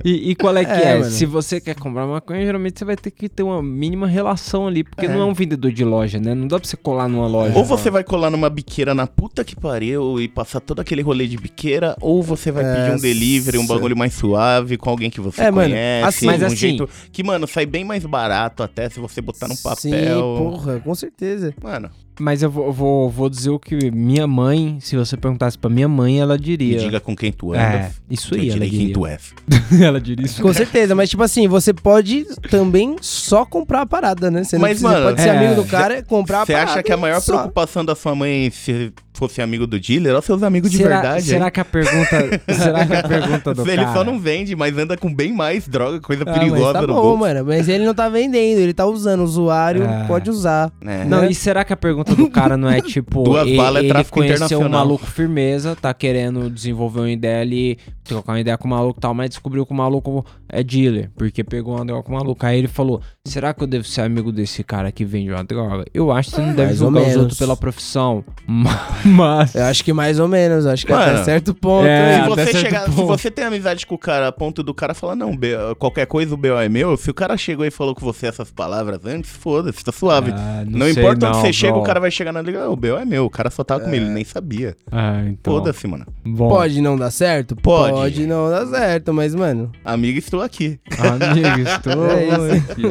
E, 0.04 0.32
e 0.32 0.36
qual 0.36 0.56
é 0.58 0.66
que 0.66 0.72
É, 0.72 0.84
é? 0.92 1.00
mano. 1.00 1.12
Se 1.12 1.26
você 1.26 1.62
quer 1.62 1.76
comprar 1.76 2.06
maconha, 2.06 2.44
geralmente 2.46 2.78
você 2.78 2.84
vai 2.84 2.98
ter 2.98 3.10
que 3.12 3.30
ter 3.30 3.42
uma 3.44 3.64
mínima 3.64 4.06
relação 4.06 4.68
ali, 4.68 4.84
porque 4.84 5.06
É. 5.06 5.10
não 5.10 5.22
é 5.22 5.26
um 5.26 5.34
vendedor 5.34 5.72
de 5.72 5.86
loja, 5.86 6.20
né? 6.20 6.36
Não 6.36 6.46
dá 6.46 6.60
pra 6.60 6.68
você 6.68 6.76
colar 6.76 7.08
numa 7.08 7.28
loja. 7.28 7.58
Ou 7.58 7.64
você 7.64 7.90
vai 7.90 8.04
colar 8.04 8.30
numa 8.30 8.50
biqueira 8.50 8.94
na 8.94 9.08
puta 9.08 9.44
que 9.46 9.56
pariu 9.56 10.20
e 10.20 10.28
passar 10.28 10.60
todo 10.60 10.80
aquele 10.82 11.02
rolê 11.02 11.26
de 11.26 11.38
biqueira, 11.38 11.96
ou 12.02 12.22
você 12.22 12.52
vai 12.52 12.66
pedir 12.66 12.92
um 12.98 13.00
delivery, 13.00 13.58
um 13.58 13.66
bagulho 13.66 13.96
mais 13.96 14.14
suave, 14.14 14.76
com 14.78 14.90
alguém 14.90 15.10
que 15.10 15.22
você 15.22 15.42
É, 15.44 15.52
mano, 15.52 15.70
conhece, 15.70 16.06
assim- 16.08 16.26
Mas 16.26 16.42
um 16.42 16.46
assim- 16.48 16.56
jeito 16.58 16.90
que, 17.14 17.24
mano, 17.24 17.48
sai 17.48 17.66
bem 17.66 17.84
mais 17.86 18.06
barato 18.06 18.62
até 18.62 18.90
se 18.90 19.00
você 19.00 19.22
botar 19.22 19.48
num 19.48 19.56
papel. 19.56 19.78
Sim, 19.78 20.49
porra, 20.52 20.80
com 20.80 20.96
certeza. 20.96 21.54
Mano, 21.62 21.90
Mas 22.20 22.44
eu 22.44 22.50
vou, 22.52 22.72
vou, 22.72 23.10
vou 23.10 23.30
dizer 23.30 23.50
o 23.50 23.58
que 23.60 23.90
minha 23.92 24.28
mãe, 24.28 24.78
se 24.82 24.96
você 24.96 25.16
perguntasse 25.16 25.58
pra 25.58 25.70
minha 25.70 25.88
mãe, 25.88 26.20
ela 26.20 26.34
me 26.36 26.40
diria. 26.42 26.78
diga 26.80 27.00
com 27.00 27.16
quem 27.16 27.32
tu 27.32 27.56
É, 27.56 27.92
isso 28.10 28.30
que 28.30 28.36
eu 28.36 28.42
aí, 28.42 28.50
ela 28.50 28.54
direi 28.56 28.70
quem 28.70 28.80
diria. 28.80 28.94
tu 28.94 29.06
és. 29.06 29.34
ela 29.82 30.02
diria 30.02 30.26
isso. 30.26 30.42
Com 30.42 30.54
certeza, 30.54 30.94
mas 30.96 31.10
tipo 31.10 31.24
assim, 31.24 31.48
você 31.48 31.74
pode 31.74 32.26
também 32.50 32.98
só 33.02 33.46
comprar 33.46 33.82
a 33.82 33.86
parada, 33.86 34.30
né? 34.30 34.44
Você 34.44 34.58
não 34.58 34.62
Mas, 34.62 34.80
precisa, 34.80 34.90
mano, 34.92 35.06
pode 35.08 35.22
ser 35.22 35.30
é, 35.30 35.38
amigo 35.38 35.56
do 35.62 35.68
cara 35.68 36.00
e 36.00 36.04
comprar 36.04 36.42
a 36.42 36.46
Você 36.46 36.54
parada. 36.54 36.72
acha 36.72 36.84
que 36.84 36.92
a 36.92 36.98
maior 36.98 37.22
só. 37.22 37.34
preocupação 37.38 37.86
da 37.86 37.96
sua 37.96 38.14
mãe 38.14 38.50
se 38.52 38.92
fosse 39.14 39.42
amigo 39.42 39.68
do 39.68 39.78
dealer 39.78 40.16
ou 40.16 40.22
seus 40.22 40.42
amigos 40.44 40.72
de 40.72 40.78
será, 40.78 41.02
verdade? 41.02 41.24
será 41.26 41.46
hein? 41.46 41.52
que 41.52 41.60
a 41.60 41.66
pergunta. 41.66 42.42
será 42.56 42.86
que 42.88 42.96
a 42.96 43.04
pergunta 43.04 43.54
do 43.54 43.62
Ele 43.70 43.76
cara... 43.84 43.94
só 43.94 44.04
não 44.04 44.18
vende, 44.18 44.56
mas 44.56 44.78
anda 44.78 44.96
com 44.96 45.14
bem 45.14 45.34
mais 45.34 45.68
droga, 45.68 46.00
coisa 46.00 46.24
Ah, 46.26 46.32
perigosa 46.34 46.74
tá 46.74 46.82
no 46.84 46.88
bom, 46.88 47.02
bolso. 47.02 47.18
mano. 47.18 47.44
Mas 47.46 47.68
ele 47.68 47.86
não 47.86 47.94
tá 47.94 48.08
vendendo, 48.08 48.60
ele 48.60 48.74
tá 48.74 48.86
usando. 48.86 49.20
O 49.20 49.24
usuário 49.24 49.84
É. 49.84 50.06
pode 50.08 50.30
usar. 50.30 50.72
É. 50.86 51.04
Não, 51.04 51.22
né? 51.22 51.32
e 51.32 51.36
será 51.36 51.66
que 51.66 51.74
a 51.74 51.78
pergunta 51.78 52.09
do 52.16 52.30
cara 52.30 52.58
não 52.58 52.70
é 52.70 52.82
tipo, 52.84 53.24
Duas 53.24 53.48
e- 53.48 53.56
balas 53.56 53.82
é 53.82 53.86
ele 53.86 53.90
tráfico 53.90 54.20
conheceu 54.20 54.60
um 54.60 54.70
maluco 54.70 55.06
firmeza, 55.06 55.76
tá 55.76 55.94
querendo 55.94 56.50
desenvolver 56.50 57.00
uma 57.02 57.12
ideia 57.12 57.42
ali, 57.42 57.78
trocar 58.04 58.34
uma 58.34 58.40
ideia 58.40 58.58
com 58.58 58.68
o 58.68 58.72
maluco 58.72 59.00
e 59.00 59.02
tal, 59.02 59.14
mas 59.14 59.30
descobriu 59.30 59.66
que 59.66 59.72
o 59.72 59.76
maluco 59.76 60.26
é 60.48 60.64
dealer, 60.64 61.12
porque 61.16 61.44
pegou 61.44 61.76
uma 61.76 61.86
droga 61.86 62.04
com 62.04 62.12
o 62.12 62.16
maluco. 62.16 62.46
Aí 62.46 62.58
ele 62.58 62.68
falou, 62.68 63.02
será 63.26 63.54
que 63.54 63.64
eu 63.64 63.68
devo 63.68 63.84
ser 63.86 64.02
amigo 64.02 64.32
desse 64.32 64.64
cara 64.64 64.92
que 64.92 65.06
vende 65.06 65.32
uma 65.32 65.44
droga? 65.44 65.86
Eu 65.94 66.12
acho 66.12 66.30
que 66.30 66.36
você 66.36 66.42
não 66.42 66.54
deve 66.54 66.64
mais 66.66 66.82
ou 66.82 66.88
julgar 66.88 67.02
os 67.02 67.08
menos. 67.08 67.22
outros 67.22 67.40
pela 67.40 67.56
profissão, 67.58 68.24
mas... 69.06 69.56
Eu 69.56 69.66
acho 69.66 69.84
que 69.84 69.94
mais 69.94 70.20
ou 70.20 70.28
menos, 70.28 70.66
acho 70.66 70.86
que 70.86 70.92
Mano, 70.92 71.14
até 71.14 71.24
certo 71.24 71.54
ponto. 71.54 71.86
é? 71.86 72.24
Se 72.24 72.30
você, 72.30 72.58
chegar, 72.58 72.86
se 72.86 72.96
ponto. 72.96 73.08
você 73.08 73.32
tem 73.32 73.46
amizade 73.46 73.86
com 73.86 73.96
o 73.96 73.98
cara 73.98 74.28
a 74.28 74.32
ponto 74.32 74.64
do 74.64 74.74
cara 74.74 74.94
falar, 74.94 75.16
não, 75.16 75.38
qualquer 75.78 76.06
coisa 76.06 76.34
o 76.34 76.38
BO 76.38 76.60
é 76.60 76.68
meu, 76.70 76.98
se 76.98 77.10
o 77.10 77.14
cara 77.14 77.38
chegou 77.38 77.66
e 77.66 77.72
falou 77.72 77.94
com 77.94 78.02
você 78.02 78.28
essas 78.28 78.52
palavras 78.52 79.06
antes, 79.06 79.30
foda-se, 79.30 79.84
tá 79.84 79.92
suave. 79.92 80.32
Ah, 80.34 80.64
não 80.68 80.88
sei 80.88 80.92
importa 80.92 81.28
onde 81.28 81.38
não, 81.38 81.42
você 81.42 81.54
chega, 81.54 81.78
o 81.78 81.84
cara 81.84 81.99
vai 82.00 82.12
chegar 82.12 82.32
na 82.32 82.42
liga, 82.42 82.64
"Ah, 82.64 82.70
o 82.70 82.76
BO 82.76 82.98
é 82.98 83.06
meu, 83.06 83.26
o 83.26 83.30
cara 83.30 83.50
só 83.50 83.64
tava 83.64 83.84
com 83.86 83.94
ele, 83.94 84.06
nem 84.10 84.24
sabia. 84.24 84.76
Ah, 84.92 85.24
então... 85.28 85.54
Foda-se, 85.54 85.88
mano. 85.88 86.06
Bom, 86.26 86.50
Pode 86.50 86.82
não 86.82 86.98
dar 86.98 87.12
certo? 87.12 87.56
Pode. 87.56 88.26
não 88.26 88.50
dar 88.50 88.66
certo, 88.68 89.14
mas, 89.14 89.34
mano. 89.36 89.72
Amigo, 89.84 90.18
estou 90.18 90.42
aqui. 90.42 90.80
Amigo, 90.98 91.70
estou 91.70 92.06
É 92.10 92.58
aqui. 92.58 92.84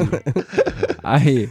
Aí, 1.03 1.49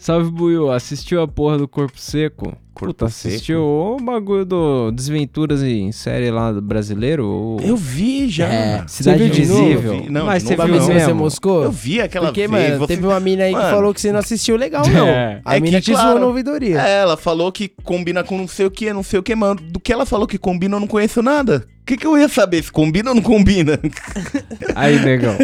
Salve, 0.00 0.30
Buiu. 0.30 0.70
Assistiu 0.72 1.20
a 1.20 1.28
porra 1.28 1.58
do 1.58 1.68
Corpo 1.68 1.98
Seco? 2.00 2.56
Corpo 2.72 2.94
Puta, 2.94 3.10
Seco? 3.10 3.34
assistiu 3.34 3.60
o 3.60 3.96
bagulho 4.02 4.46
do 4.46 4.90
Desventuras 4.90 5.62
em 5.62 5.92
série 5.92 6.30
lá 6.30 6.50
do 6.50 6.62
brasileiro? 6.62 7.26
O... 7.26 7.58
Eu 7.62 7.76
vi 7.76 8.26
já. 8.30 8.46
É. 8.48 8.84
Cidade? 8.88 9.24
Invisível. 9.24 10.06
Não, 10.08 10.24
Mas 10.24 10.42
você 10.42 10.56
viu 10.56 10.66
ver 10.66 10.80
se 10.80 10.88
mesmo? 10.88 11.00
você 11.08 11.12
moscou? 11.12 11.64
Eu 11.64 11.70
vi 11.70 12.00
aquela 12.00 12.28
Porque, 12.28 12.48
vez. 12.48 12.50
mano, 12.70 12.78
você- 12.78 12.94
teve 12.96 13.06
uma 13.06 13.20
mina 13.20 13.44
aí 13.44 13.52
que 13.52 13.58
Mano. 13.58 13.70
falou 13.76 13.92
que 13.92 14.00
você 14.00 14.10
não 14.10 14.20
assistiu 14.20 14.56
legal, 14.56 14.82
não. 14.88 15.06
É. 15.06 15.42
A 15.44 15.56
É 15.58 15.60
mina 15.60 15.78
que, 15.78 15.84
te 15.84 15.92
zoou 15.92 16.02
claro, 16.04 16.18
na 16.20 16.26
ouvidoria. 16.26 16.80
É, 16.80 17.00
ela 17.02 17.18
falou 17.18 17.52
que 17.52 17.68
combina 17.84 18.24
com 18.24 18.38
não 18.38 18.48
sei 18.48 18.64
o 18.64 18.70
que, 18.70 18.90
não 18.94 19.02
sei 19.02 19.18
o 19.18 19.22
que, 19.22 19.34
mano. 19.34 19.60
Do 19.60 19.78
que 19.78 19.92
ela 19.92 20.06
falou 20.06 20.26
que 20.26 20.38
combina, 20.38 20.76
eu 20.76 20.80
não 20.80 20.86
conheço 20.86 21.22
nada. 21.22 21.66
O 21.82 21.84
que, 21.84 21.98
que 21.98 22.06
eu 22.06 22.16
ia 22.16 22.28
saber 22.30 22.62
se 22.64 22.72
combina 22.72 23.10
ou 23.10 23.14
não 23.16 23.22
combina? 23.22 23.78
Aí, 24.74 24.98
negão. 25.04 25.36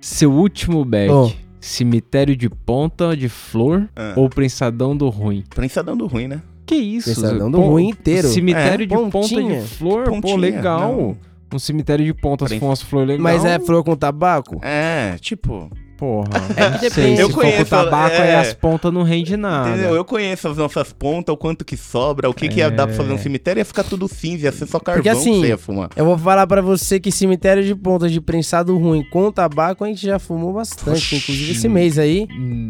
Seu 0.00 0.32
último 0.32 0.84
bet. 0.84 1.08
Oh. 1.12 1.30
Cemitério 1.64 2.36
de 2.36 2.50
Ponta 2.50 3.16
de 3.16 3.26
Flor 3.28 3.88
Ah. 3.96 4.12
ou 4.16 4.28
Prensadão 4.28 4.94
do 4.94 5.08
Ruim? 5.08 5.42
Prensadão 5.54 5.96
do 5.96 6.06
ruim, 6.06 6.28
né? 6.28 6.42
Que 6.66 6.74
isso? 6.74 7.10
Prensadão 7.10 7.50
do 7.50 7.56
Pon- 7.58 7.68
Ruim 7.70 7.88
inteiro. 7.88 8.28
Cemitério 8.28 8.84
É, 8.84 8.86
de 8.86 8.94
Ponta 8.94 9.10
pontinha. 9.10 9.60
de 9.62 9.66
Flor? 9.66 10.20
Pô, 10.20 10.36
legal. 10.36 10.92
não. 10.94 11.16
Um 11.54 11.58
cemitério 11.58 12.04
de 12.04 12.12
ponta, 12.12 12.44
se 12.46 12.48
Pren- 12.50 12.60
for 12.60 12.66
umas 12.66 12.82
flores 12.82 13.08
legal. 13.10 13.22
Mas 13.22 13.44
é 13.44 13.58
flor 13.60 13.82
com 13.84 13.94
tabaco? 13.96 14.58
É, 14.62 15.16
tipo. 15.20 15.70
Porra. 16.04 16.28
É 16.56 16.70
que 16.72 16.78
depende. 16.90 17.16
Se 17.16 17.22
Eu 17.22 17.28
for 17.30 17.36
com 17.36 17.40
conheço, 17.42 17.64
tabaco, 17.70 18.14
aí 18.16 18.28
é. 18.28 18.34
as 18.36 18.52
pontas 18.52 18.92
não 18.92 19.02
rende 19.02 19.36
nada. 19.36 19.70
Entendeu? 19.70 19.94
Eu 19.94 20.04
conheço 20.04 20.48
as 20.48 20.56
nossas 20.58 20.92
pontas, 20.92 21.32
o 21.32 21.36
quanto 21.36 21.64
que 21.64 21.76
sobra, 21.76 22.28
o 22.28 22.34
que, 22.34 22.46
que 22.48 22.58
ia 22.58 22.70
dar 22.70 22.86
pra 22.86 22.94
fazer 22.96 23.12
um 23.12 23.18
cemitério, 23.18 23.60
ia 23.60 23.64
ficar 23.64 23.84
tudo 23.84 24.06
cinza, 24.06 24.44
ia 24.44 24.52
ser 24.52 24.66
só 24.66 24.78
carvão 24.78 25.02
Porque, 25.02 25.08
assim, 25.08 25.32
que 25.32 25.40
você 25.40 25.46
ia 25.48 25.58
fumar. 25.58 25.88
Eu 25.96 26.04
vou 26.04 26.18
falar 26.18 26.46
pra 26.46 26.60
você 26.60 27.00
que 27.00 27.10
cemitério 27.10 27.64
de 27.64 27.74
ponta 27.74 28.08
de 28.08 28.20
prensado 28.20 28.76
ruim 28.76 29.02
com 29.10 29.30
tabaco 29.32 29.82
a 29.84 29.86
gente 29.88 30.04
já 30.04 30.18
fumou 30.18 30.52
bastante. 30.52 30.90
Oxi. 30.98 31.16
Inclusive 31.16 31.52
esse 31.52 31.68
mês 31.68 31.98
aí. 31.98 32.26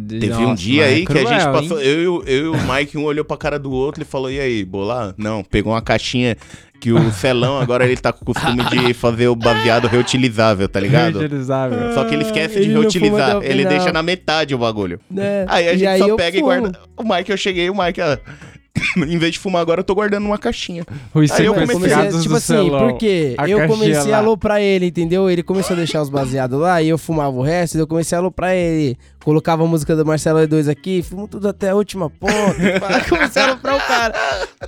Teve 0.08 0.32
um 0.34 0.40
Nossa, 0.50 0.54
dia 0.62 0.82
mas 0.82 0.90
é 0.92 0.94
aí 0.94 1.06
que 1.06 1.12
a 1.12 1.16
gente 1.24 1.28
cruel, 1.40 1.52
passou. 1.52 1.80
hein? 1.80 1.86
Eu, 1.86 2.00
e 2.02 2.08
o- 2.08 2.22
eu 2.26 2.44
e 2.44 2.48
o 2.48 2.72
Mike, 2.72 2.96
um 2.98 3.04
olhou 3.04 3.24
pra 3.24 3.36
cara 3.36 3.58
do 3.58 3.70
outro 3.72 4.02
e 4.02 4.04
falou: 4.06 4.30
E 4.30 4.38
aí, 4.38 4.64
bolar? 4.64 5.14
Não, 5.18 5.42
pegou 5.42 5.72
uma 5.72 5.82
caixinha 5.82 6.36
que 6.84 6.92
o 6.92 7.10
Celão 7.12 7.58
agora 7.58 7.86
ele 7.86 7.96
tá 7.96 8.12
com 8.12 8.20
o 8.22 8.26
costume 8.34 8.62
de 8.68 8.92
fazer 8.94 9.26
o 9.28 9.34
baseado 9.34 9.86
reutilizável, 9.88 10.68
tá 10.68 10.78
ligado? 10.78 11.18
Reutilizável. 11.18 11.94
Só 11.94 12.04
que 12.04 12.14
ele 12.14 12.24
esquece 12.24 12.56
Ele 12.58 12.66
de 12.66 12.72
fuma 12.72 12.80
reutilizar, 12.82 13.28
até 13.30 13.38
o 13.38 13.42
ele 13.42 13.58
final. 13.62 13.72
deixa 13.72 13.92
na 13.92 14.02
metade 14.02 14.54
o 14.54 14.58
bagulho. 14.58 15.00
Né? 15.10 15.46
Aí 15.48 15.66
a 15.68 15.72
E 15.72 15.78
gente 15.78 15.98
só 15.98 16.06
eu 16.08 16.16
pega 16.16 16.38
fumo. 16.38 16.52
e 16.52 16.60
guarda. 16.60 16.78
O 16.96 17.02
Mike, 17.02 17.30
eu 17.30 17.36
cheguei, 17.38 17.70
o 17.70 17.74
Mike, 17.74 18.02
ah, 18.02 18.18
em 18.98 19.16
vez 19.16 19.32
de 19.32 19.38
fumar 19.38 19.62
agora, 19.62 19.80
eu 19.80 19.84
tô 19.84 19.94
guardando 19.94 20.26
uma 20.26 20.36
caixinha. 20.36 20.84
Os 21.14 21.30
Aí 21.30 21.46
eu 21.46 21.54
Mano, 21.54 21.66
comecei 21.66 21.74
comecei, 21.74 21.96
sequestrados 21.96 22.22
tipo 22.22 22.34
do 22.34 22.36
assim, 22.36 22.46
celão. 22.70 22.88
porque 22.90 23.34
A 23.38 23.48
eu 23.48 23.58
caixinha 23.58 23.78
comecei 23.78 24.10
lá. 24.10 24.16
a 24.16 24.20
aloprar 24.20 24.60
ele, 24.60 24.86
entendeu? 24.86 25.30
Ele 25.30 25.42
começou 25.42 25.74
a 25.74 25.76
deixar 25.78 26.02
os 26.02 26.10
baseados 26.10 26.58
lá 26.60 26.82
e 26.82 26.88
eu 26.90 26.98
fumava 26.98 27.34
o 27.36 27.42
resto, 27.42 27.76
e 27.78 27.80
eu 27.80 27.86
comecei 27.86 28.14
a 28.16 28.20
aloprar 28.20 28.52
ele. 28.52 28.98
Colocava 29.24 29.64
a 29.64 29.66
música 29.66 29.96
do 29.96 30.04
Marcelo 30.04 30.38
E2 30.40 30.70
aqui, 30.70 31.02
fumo 31.02 31.26
tudo 31.26 31.48
até 31.48 31.70
a 31.70 31.74
última 31.74 32.10
ponta. 32.10 32.34
pá. 32.78 33.00
comecei 33.08 33.40
a 33.40 33.46
aloprar 33.46 33.76
o 33.76 33.80
cara. 33.80 34.14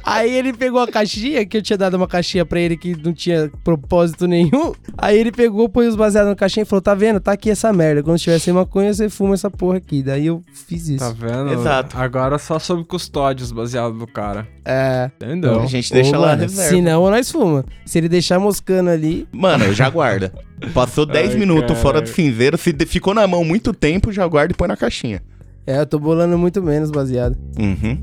Aí 0.02 0.34
ele 0.34 0.52
pegou 0.52 0.80
a 0.80 0.88
caixinha, 0.88 1.44
que 1.44 1.58
eu 1.58 1.62
tinha 1.62 1.76
dado 1.76 1.94
uma 1.94 2.08
caixinha 2.08 2.44
pra 2.44 2.58
ele 2.58 2.76
que 2.76 2.96
não 2.96 3.12
tinha 3.12 3.50
propósito 3.62 4.26
nenhum. 4.26 4.72
Aí 4.96 5.18
ele 5.18 5.30
pegou, 5.30 5.68
pôs 5.68 5.88
os 5.88 5.96
baseados 5.96 6.30
na 6.30 6.36
caixinha 6.36 6.62
e 6.62 6.66
falou: 6.66 6.80
Tá 6.80 6.94
vendo? 6.94 7.20
Tá 7.20 7.32
aqui 7.32 7.50
essa 7.50 7.70
merda. 7.70 8.02
Quando 8.02 8.18
tiver 8.18 8.38
sem 8.38 8.54
maconha, 8.54 8.94
você 8.94 9.10
fuma 9.10 9.34
essa 9.34 9.50
porra 9.50 9.76
aqui. 9.76 10.02
Daí 10.02 10.26
eu 10.26 10.42
fiz 10.66 10.88
isso. 10.88 11.04
Tá 11.04 11.10
vendo? 11.10 11.52
Exato. 11.52 11.98
Agora 11.98 12.38
só 12.38 12.58
sob 12.58 12.82
custódios 12.84 13.52
baseado 13.52 13.92
do 13.98 14.06
cara. 14.06 14.48
É. 14.64 15.10
Entendeu? 15.16 15.60
A 15.60 15.66
gente 15.66 15.92
deixa 15.92 16.16
Ô, 16.16 16.20
lá 16.20 16.28
mano, 16.28 16.42
reserva. 16.42 16.70
Se 16.70 16.80
não, 16.80 17.10
nós 17.10 17.30
fuma. 17.30 17.64
Se 17.84 17.98
ele 17.98 18.08
deixar 18.08 18.38
moscando 18.38 18.90
ali. 18.90 19.28
Mano, 19.32 19.72
já 19.75 19.90
guarda. 19.90 20.32
Passou 20.72 21.04
10 21.04 21.32
Ai, 21.32 21.36
minutos 21.36 21.62
caralho. 21.66 21.82
fora 21.82 22.00
do 22.00 22.08
cinzeiro, 22.08 22.56
se 22.56 22.72
ficou 22.86 23.12
na 23.12 23.26
mão 23.26 23.44
muito 23.44 23.75
tempo, 23.75 24.10
já 24.10 24.26
guarda 24.26 24.45
e 24.52 24.56
põe 24.56 24.68
na 24.68 24.76
caixinha. 24.76 25.22
É, 25.66 25.80
eu 25.80 25.86
tô 25.86 25.98
bolando 25.98 26.36
muito 26.38 26.62
menos 26.62 26.90
baseado. 26.90 27.36
Uhum. 27.58 27.98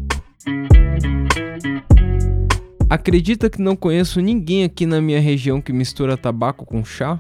Acredita 2.90 3.50
que 3.50 3.62
não 3.62 3.76
conheço 3.76 4.22
ninguém 4.22 4.64
aqui 4.64 4.86
na 4.86 5.02
minha 5.02 5.20
região 5.20 5.60
que 5.60 5.74
mistura 5.74 6.16
tabaco 6.16 6.66
com 6.66 6.84
chá? 6.86 7.20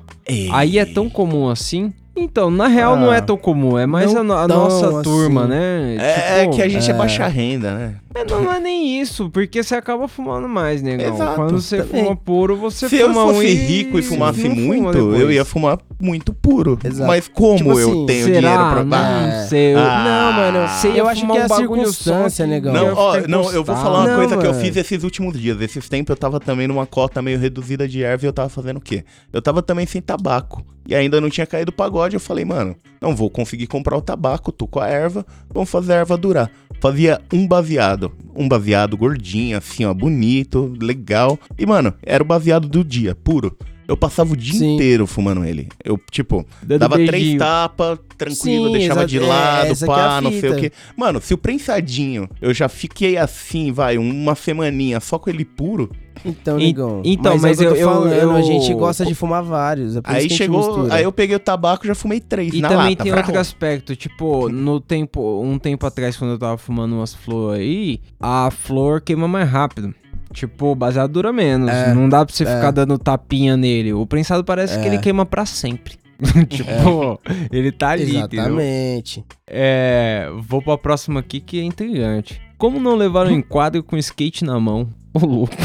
Aí 0.51 0.77
é 0.77 0.85
tão 0.85 1.09
comum 1.09 1.49
assim? 1.49 1.91
Então, 2.15 2.51
na 2.51 2.67
real, 2.67 2.93
Ah, 2.93 2.99
não 2.99 3.11
é 3.11 3.19
tão 3.19 3.35
comum. 3.35 3.75
É 3.79 3.87
mais 3.87 4.15
a, 4.15 4.21
no- 4.21 4.33
a 4.33 4.47
nossa 4.47 4.87
assim. 4.89 5.01
turma, 5.01 5.47
né? 5.47 5.95
É, 5.97 6.41
Tipo, 6.43 6.55
que 6.55 6.61
a 6.61 6.67
gente 6.69 6.91
é. 6.91 6.93
é. 6.93 6.97
baixa 6.97 7.27
renda, 7.27 7.73
né? 7.73 7.95
É, 8.15 8.24
não, 8.25 8.41
não 8.43 8.51
é 8.53 8.60
nem 8.60 9.00
isso, 9.01 9.29
porque 9.29 9.62
você 9.63 9.75
acaba 9.75 10.08
fumando 10.08 10.48
mais, 10.48 10.82
negão. 10.82 11.13
Exato, 11.13 11.36
Quando 11.36 11.60
você 11.62 11.77
também. 11.84 12.03
fuma 12.03 12.15
puro, 12.15 12.55
você 12.55 12.88
Se 12.89 12.98
eu 12.98 13.08
fuma 13.10 13.25
um 13.25 13.34
fosse 13.36 13.48
e 13.48 13.53
rico 13.53 14.00
e 14.00 14.01
fumasse 14.01 14.48
não 14.48 14.55
fuma 14.55 14.65
muito, 14.65 14.98
eu 15.15 15.32
ia 15.32 15.43
fumar 15.46 15.79
muito 16.00 16.34
puro. 16.34 16.77
Exato. 16.84 17.08
Mas 17.08 17.27
como 17.27 17.58
Tipo 17.58 17.79
eu 17.79 17.89
assim, 17.89 18.05
tenho 18.05 18.25
Será? 18.25 18.39
dinheiro 18.39 18.70
pra... 18.70 18.84
Não 18.84 19.27
É. 19.27 19.48
sei. 19.48 19.74
Ah. 19.75 20.03
Não, 20.03 20.34
mano, 20.34 20.67
Você 20.70 20.89
ia 20.89 20.98
eu 20.98 21.08
acho 21.08 21.25
que 21.25 21.32
é 21.32 21.34
um 21.34 21.43
a 21.43 21.48
bagulho 21.48 21.67
circunstância, 21.88 22.46
negão. 22.48 22.74
Não, 22.74 22.93
ó, 22.93 23.17
não, 23.27 23.51
eu 23.51 23.63
vou 23.63 23.75
falar 23.75 24.00
uma 24.01 24.08
Não, 24.10 24.15
coisa 24.17 24.38
que 24.38 24.46
eu 24.46 24.51
mano. 24.51 24.63
fiz 24.63 24.75
esses 24.77 25.03
últimos 25.03 25.39
dias. 25.39 25.60
Esses 25.62 25.88
tempos 25.89 26.10
eu 26.12 26.17
tava 26.17 26.39
também 26.39 26.67
numa 26.67 26.86
cota 26.86 27.22
meio 27.22 27.39
reduzida 27.39 27.88
de 27.88 28.03
erva 28.03 28.25
e 28.25 28.27
eu 28.27 28.34
tava 28.34 28.50
fazendo 28.50 28.77
o 28.77 28.82
quê? 28.82 29.03
Eu 29.32 29.41
tava 29.41 29.62
também 29.62 29.86
sem 29.86 30.01
tabaco. 30.01 30.63
E 30.86 30.93
ainda 30.93 31.22
não 31.22 31.29
tinha 31.29 31.48
caído 31.48 31.70
o 31.72 31.74
pagode. 31.74 32.15
Eu 32.15 32.20
falei, 32.20 32.43
mano, 32.43 32.75
não 33.01 33.15
vou 33.15 33.29
conseguir 33.29 33.67
comprar 33.67 33.98
o 33.98 34.01
tabaco, 34.01 34.51
tô 34.51 34.67
com 34.67 34.79
a 34.82 34.88
erva, 34.88 35.25
vamos 35.53 35.70
fazer 35.70 35.93
a 35.93 35.96
erva 35.98 36.17
durar. 36.17 36.51
Fazia 36.82 37.22
um 37.32 37.48
baseado. 37.48 38.02
Um 38.36 38.48
baseado 38.48 38.98
gordinho, 38.98 39.57
assim, 39.57 39.86
ó, 39.86 39.93
bonito, 39.93 40.74
legal. 40.81 41.39
E, 41.57 41.65
mano, 41.65 41.93
era 42.01 42.24
o 42.24 42.25
baseado 42.25 42.67
do 42.67 42.83
dia, 42.83 43.15
puro. 43.15 43.55
Eu 43.87 43.97
passava 43.97 44.31
o 44.33 44.37
dia 44.37 44.59
Sim. 44.59 44.75
inteiro 44.75 45.05
fumando 45.05 45.43
ele. 45.43 45.67
Eu, 45.83 45.99
tipo, 46.09 46.45
Dando 46.61 46.79
dava 46.79 46.95
três 46.95 47.11
beijinho. 47.11 47.39
tapas, 47.39 47.99
tranquilo, 48.17 48.67
Sim, 48.67 48.71
deixava 48.73 49.05
de 49.05 49.17
É, 49.17 49.21
lado, 49.21 49.73
é 49.73 49.85
pá, 49.85 50.17
a 50.17 50.21
não 50.21 50.31
sei 50.31 50.49
o 50.49 50.55
quê. 50.57 50.71
Mano, 50.95 51.19
se 51.21 51.33
o 51.33 51.37
prensadinho 51.37 52.29
eu 52.41 52.53
já 52.53 52.69
fiquei 52.69 53.17
assim, 53.17 53.71
vai, 53.71 53.97
uma 53.97 54.35
semaninha 54.35 54.99
só 54.99 55.19
com 55.19 55.29
ele 55.29 55.43
puro, 55.43 55.89
Então, 56.23 56.57
En- 56.59 56.67
negão. 56.67 57.01
então, 57.03 57.33
mas, 57.33 57.41
mas 57.41 57.61
é 57.61 57.69
o 57.69 57.73
que 57.73 57.81
eu- 57.81 57.89
eu, 57.89 58.01
tô 58.01 58.07
eu- 58.07 58.19
falando, 58.21 58.37
a 58.37 58.41
gente 58.41 58.73
gosta 58.73 59.05
de 59.05 59.13
fumar 59.15 59.43
vários. 59.43 59.95
É 59.97 60.01
por 60.01 60.09
isso 60.11 60.17
aí 60.17 60.27
que 60.27 60.33
a 60.33 60.37
gente 60.37 60.37
chegou, 60.37 60.87
aí 60.91 61.03
eu 61.03 61.11
peguei 61.11 61.35
o 61.35 61.39
tabaco 61.39 61.85
e 61.85 61.87
já 61.87 61.95
fumei 61.95 62.21
três 62.21 62.53
E 62.53 62.61
na 62.61 62.69
também 62.69 62.91
lata. 62.91 63.03
tem 63.03 63.11
Vrau. 63.11 63.25
outro 63.25 63.39
aspecto, 63.39 63.95
tipo, 63.95 64.47
no 64.47 64.79
tempo, 64.79 65.41
um 65.43 65.57
tempo 65.59 65.85
atrás, 65.85 66.15
quando 66.15 66.31
eu 66.31 66.37
tava 66.39 66.57
fumando 66.57 66.93
umas 66.95 67.13
flores 67.13 67.59
aí, 67.61 67.99
a 68.21 68.49
flor 68.51 69.01
queima 69.01 69.27
mais 69.27 69.49
rápido. 69.49 69.93
Tipo, 70.33 70.75
baseado 70.75 71.11
dura 71.11 71.31
menos. 71.31 71.69
É, 71.69 71.93
não 71.93 72.09
dá 72.09 72.25
pra 72.25 72.33
você 72.35 72.43
é. 72.43 72.47
ficar 72.55 72.71
dando 72.71 72.97
tapinha 72.97 73.55
nele. 73.55 73.93
O 73.93 74.05
prensado 74.05 74.43
parece 74.43 74.77
que 74.79 74.85
É. 74.85 74.87
ele 74.87 74.97
queima 74.97 75.25
pra 75.25 75.45
sempre. 75.45 75.95
tipo, 76.49 77.19
ele 77.51 77.71
tá 77.71 77.89
ali, 77.89 78.17
entendeu? 78.17 78.59
Exatamente. 78.59 79.23
É, 79.47 80.29
vou 80.41 80.61
pra 80.61 80.77
próxima 80.77 81.19
aqui 81.19 81.39
que 81.39 81.59
é 81.59 81.63
intrigante. 81.63 82.41
Como 82.57 82.79
não 82.79 82.95
levar 82.95 83.27
um 83.27 83.31
enquadro 83.37 83.83
com 83.83 83.97
skate 83.97 84.43
na 84.43 84.59
mão? 84.59 84.87
Ô, 85.13 85.25
louco. 85.25 85.55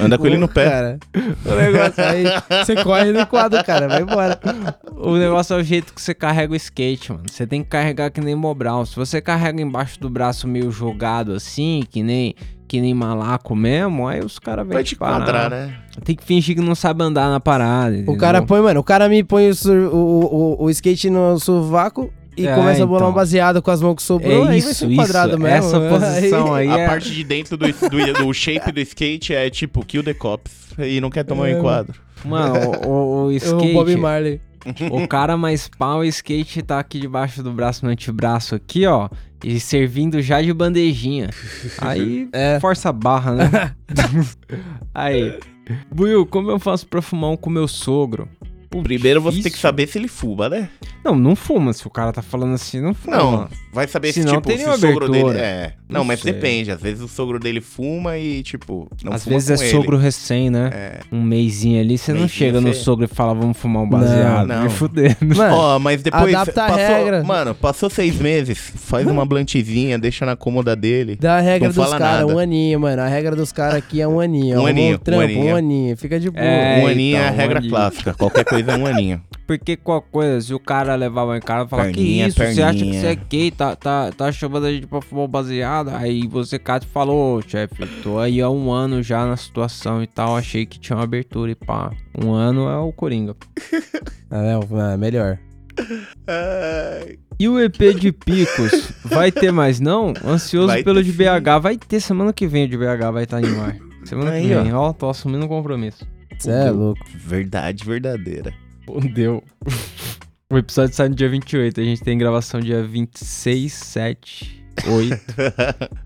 Anda 0.00 0.18
com 0.18 0.26
ele 0.26 0.38
no 0.38 0.48
pé. 0.48 0.68
Cara, 0.68 0.98
o 1.44 1.54
negócio 1.54 2.04
aí, 2.04 2.24
você 2.64 2.82
corre 2.82 3.12
no 3.12 3.26
quadro, 3.26 3.62
cara, 3.64 3.88
vai 3.88 4.02
embora. 4.02 4.38
O 4.96 5.16
negócio 5.16 5.54
é 5.54 5.60
o 5.60 5.62
jeito 5.62 5.92
que 5.92 6.00
você 6.00 6.14
carrega 6.14 6.52
o 6.52 6.56
skate, 6.56 7.12
mano. 7.12 7.24
Você 7.30 7.46
tem 7.46 7.62
que 7.62 7.68
carregar 7.68 8.10
que 8.10 8.20
nem 8.20 8.34
Mobral. 8.34 8.86
Se 8.86 8.96
você 8.96 9.20
carrega 9.20 9.60
embaixo 9.60 10.00
do 10.00 10.08
braço 10.08 10.46
meio 10.48 10.70
jogado 10.70 11.32
assim, 11.32 11.84
que 11.90 12.02
nem 12.02 12.34
que 12.66 12.80
nem 12.80 12.94
malaco 12.94 13.54
mesmo, 13.54 14.08
aí 14.08 14.20
os 14.20 14.38
caras 14.38 14.66
vêm 14.66 14.74
Vai 14.74 14.82
te 14.82 14.96
parar. 14.96 15.18
quadrar, 15.18 15.50
né? 15.50 15.76
Tem 16.02 16.16
que 16.16 16.24
fingir 16.24 16.56
que 16.56 16.62
não 16.62 16.74
sabe 16.74 17.04
andar 17.04 17.30
na 17.30 17.38
parada. 17.38 17.94
O 17.94 17.98
entendeu? 17.98 18.16
cara 18.16 18.42
põe, 18.42 18.60
mano, 18.62 18.80
o 18.80 18.82
cara 18.84 19.08
me 19.08 19.22
põe 19.22 19.50
o, 19.50 19.54
o, 19.92 20.56
o, 20.56 20.64
o 20.64 20.70
skate 20.70 21.10
no 21.10 21.38
sovaco 21.38 22.10
e 22.36 22.46
É, 22.46 22.54
começa 22.54 22.82
a 22.82 22.86
bolar 22.86 23.02
então. 23.02 23.10
um 23.10 23.14
baseado 23.14 23.62
com 23.62 23.70
as 23.70 23.80
mãos 23.82 23.94
que 23.96 24.02
sobrou. 24.02 24.32
É 24.32 24.36
aí 24.40 24.46
vai 24.46 24.56
isso, 24.58 24.74
ser 24.74 24.86
um 24.86 24.96
quadrado 24.96 25.30
isso. 25.30 25.38
mesmo. 25.40 25.56
Essa 25.56 25.80
posição 25.88 26.54
aí 26.54 26.68
A 26.68 26.78
é... 26.78 26.86
parte 26.86 27.10
de 27.10 27.24
dentro 27.24 27.56
do, 27.56 27.66
do, 27.66 28.12
do 28.24 28.32
shape 28.34 28.72
do 28.72 28.80
skate 28.80 29.34
é 29.34 29.48
tipo 29.50 29.84
kill 29.84 30.02
the 30.02 30.14
cops 30.14 30.52
e 30.78 31.00
não 31.00 31.10
quer 31.10 31.24
tomar 31.24 31.42
um 31.42 31.46
É, 31.46 31.52
enquadro. 31.58 31.94
Mano, 32.24 32.54
o, 32.86 32.88
o, 32.88 33.24
o 33.26 33.32
skate... 33.32 33.54
o 33.70 33.72
Bob 33.74 33.96
Marley. 33.96 34.40
O 34.90 35.06
cara 35.06 35.36
mais 35.36 35.68
pau, 35.68 35.98
o 35.98 36.04
skate 36.04 36.62
tá 36.62 36.78
aqui 36.78 36.98
debaixo 36.98 37.42
do 37.42 37.52
braço, 37.52 37.84
no 37.84 37.90
antebraço 37.92 38.54
aqui, 38.54 38.86
ó. 38.86 39.10
E 39.44 39.60
servindo 39.60 40.22
já 40.22 40.40
de 40.40 40.54
bandejinha. 40.54 41.28
Aí, 41.82 42.26
É. 42.32 42.58
força 42.60 42.88
a 42.88 42.92
barra, 42.92 43.32
né? 43.34 43.74
Aí. 44.94 45.38
Buiu, 45.94 46.24
como 46.26 46.50
eu 46.50 46.58
faço 46.58 46.86
pra 46.86 47.02
fumar 47.02 47.30
um 47.30 47.36
com 47.36 47.50
meu 47.50 47.68
sogro? 47.68 48.26
Pô, 48.74 48.82
Primeiro 48.82 49.20
você 49.20 49.40
tem 49.42 49.52
que 49.52 49.58
saber 49.58 49.86
se 49.86 49.98
ele 49.98 50.08
fuma, 50.08 50.48
né? 50.48 50.68
Não, 51.04 51.14
não 51.14 51.36
fuma. 51.36 51.72
Se 51.72 51.86
o 51.86 51.90
cara 51.90 52.12
tá 52.12 52.22
falando 52.22 52.54
assim, 52.54 52.80
não 52.80 52.92
fuma. 52.94 53.16
Não, 53.16 53.48
vai 53.72 53.86
saber 53.86 54.12
se, 54.12 54.24
tipo, 54.24 54.40
tem 54.40 54.58
se 54.58 54.68
o 54.68 54.76
sogro 54.76 55.06
abertura. 55.06 55.34
dele. 55.34 55.44
É. 55.44 55.72
Não, 55.88 56.00
Não 56.00 56.04
mas 56.04 56.20
sei. 56.20 56.32
depende. 56.32 56.70
Às 56.70 56.80
vezes 56.80 57.02
o 57.02 57.08
sogro 57.08 57.38
dele 57.38 57.60
fuma 57.60 58.16
e, 58.18 58.42
tipo, 58.42 58.88
não 59.04 59.12
Às 59.12 59.24
fuma 59.24 59.34
vezes 59.36 59.60
é 59.60 59.64
ele. 59.64 59.70
sogro 59.76 59.96
recém, 59.96 60.50
né? 60.50 60.70
É. 60.72 61.00
Um 61.12 61.22
mêsinho 61.22 61.80
ali, 61.80 61.96
você 61.96 62.12
não 62.12 62.26
chega 62.26 62.60
no 62.60 62.74
sogro 62.74 63.04
e 63.04 63.08
fala, 63.08 63.34
vamos 63.34 63.56
fumar 63.56 63.82
um 63.82 63.88
baseado. 63.88 64.46
Não, 64.48 64.56
Me 64.58 64.62
não. 64.64 64.70
fudendo. 64.70 65.36
Mano, 65.36 65.54
Ó, 65.56 65.78
mas 65.78 66.02
depois. 66.02 66.34
adapta 66.34 66.64
a 66.64 66.68
passou, 66.68 66.96
regra. 66.96 67.22
Mano, 67.24 67.54
passou 67.54 67.88
seis 67.90 68.18
meses, 68.18 68.58
faz 68.58 69.06
uma 69.06 69.24
blantezinha, 69.24 69.98
deixa 69.98 70.24
na 70.26 70.34
cômoda 70.36 70.74
dele. 70.74 71.16
dá 71.20 71.36
a 71.36 71.40
regra 71.40 71.68
Não 71.68 71.74
dos 71.74 71.94
caras, 71.94 72.26
um 72.30 72.38
aninho, 72.38 72.80
mano. 72.80 73.02
A 73.02 73.06
regra 73.08 73.36
dos 73.36 73.52
caras 73.52 73.74
aqui 73.76 74.00
é 74.00 74.08
um 74.08 74.18
aninho. 74.18 74.60
Um 74.62 74.66
aninho, 74.66 74.98
trampo, 74.98 75.20
um 75.20 75.24
aninho. 75.24 75.54
um 75.54 75.56
aninho. 75.56 75.96
Fica 75.96 76.18
de 76.18 76.30
boa. 76.30 76.44
É, 76.44 76.82
um 76.82 76.86
aninho 76.86 77.16
é 77.16 77.20
a 77.20 77.22
então, 77.24 77.34
um 77.34 77.36
regra 77.36 77.62
clássica. 77.68 78.14
Qualquer 78.14 78.44
depois 78.64 78.80
é 78.80 78.82
um 78.82 78.86
aninho. 78.86 79.22
Porque 79.46 79.76
qualquer 79.76 80.10
coisa, 80.10 80.40
se 80.40 80.54
o 80.54 80.58
cara 80.58 80.94
levava 80.94 81.36
em 81.36 81.40
casa 81.40 81.66
e 81.66 81.68
falar, 81.68 81.86
que 81.88 81.94
Perninha, 81.94 82.28
isso, 82.28 82.38
você 82.38 82.62
acha 82.62 82.72
que 82.72 82.78
perninha." 82.78 83.00
você 83.00 83.06
é 83.06 83.14
gay, 83.14 83.50
tá, 83.50 83.76
tá, 83.76 84.10
tá 84.12 84.32
chamando 84.32 84.66
a 84.66 84.72
gente 84.72 84.86
pra 84.86 85.02
fumar 85.02 85.24
um 85.24 85.28
baseado? 85.28 85.90
Aí 85.90 86.26
você 86.26 86.58
cata 86.58 86.86
e 86.86 86.88
falou, 86.88 87.38
ô 87.38 87.42
chefe, 87.42 87.86
tô 88.02 88.18
aí 88.18 88.40
há 88.40 88.48
um 88.48 88.70
ano 88.70 89.02
já 89.02 89.26
na 89.26 89.36
situação 89.36 90.02
e 90.02 90.06
tal, 90.06 90.36
achei 90.36 90.64
que 90.64 90.78
tinha 90.78 90.96
uma 90.96 91.04
abertura 91.04 91.50
e 91.50 91.54
pá. 91.54 91.92
Um 92.18 92.32
ano 92.32 92.68
é 92.68 92.78
o 92.78 92.92
Coringa. 92.92 93.36
Não, 94.30 94.92
é 94.92 94.96
melhor. 94.96 95.38
E 97.38 97.48
o 97.48 97.60
EP 97.60 97.94
de 97.98 98.12
Picos, 98.12 98.92
vai 99.04 99.32
ter 99.32 99.50
mais 99.50 99.80
não? 99.80 100.14
Ansioso 100.24 100.68
Vai 100.68 100.84
pelo 100.84 101.02
ter 101.02 101.04
de. 101.04 101.12
BH, 101.12 101.60
vai 101.60 101.76
ter, 101.76 102.00
semana 102.00 102.32
que 102.32 102.46
vem 102.46 102.64
o 102.64 102.68
de 102.68 102.76
BH 102.76 103.12
vai 103.12 103.24
estar 103.24 103.42
em 103.42 103.58
ar. 103.58 103.76
Semana 104.04 104.32
Aí, 104.32 104.42
que 104.42 104.54
vem, 104.54 104.72
ó, 104.72 104.92
tô 104.92 105.08
assumindo 105.08 105.44
um 105.44 105.48
compromisso. 105.48 106.06
Você 106.44 106.50
é 106.50 106.70
louco. 106.70 107.00
verdade 107.14 107.84
verdadeira. 107.84 108.52
Fodeu. 108.84 109.42
O 110.52 110.58
episódio 110.58 110.94
sai 110.94 111.08
no 111.08 111.14
dia 111.14 111.28
28, 111.28 111.80
a 111.80 111.84
gente 111.84 112.02
tem 112.02 112.18
gravação 112.18 112.60
dia 112.60 112.82
26, 112.84 113.72
7, 113.72 114.64
8, 114.86 115.20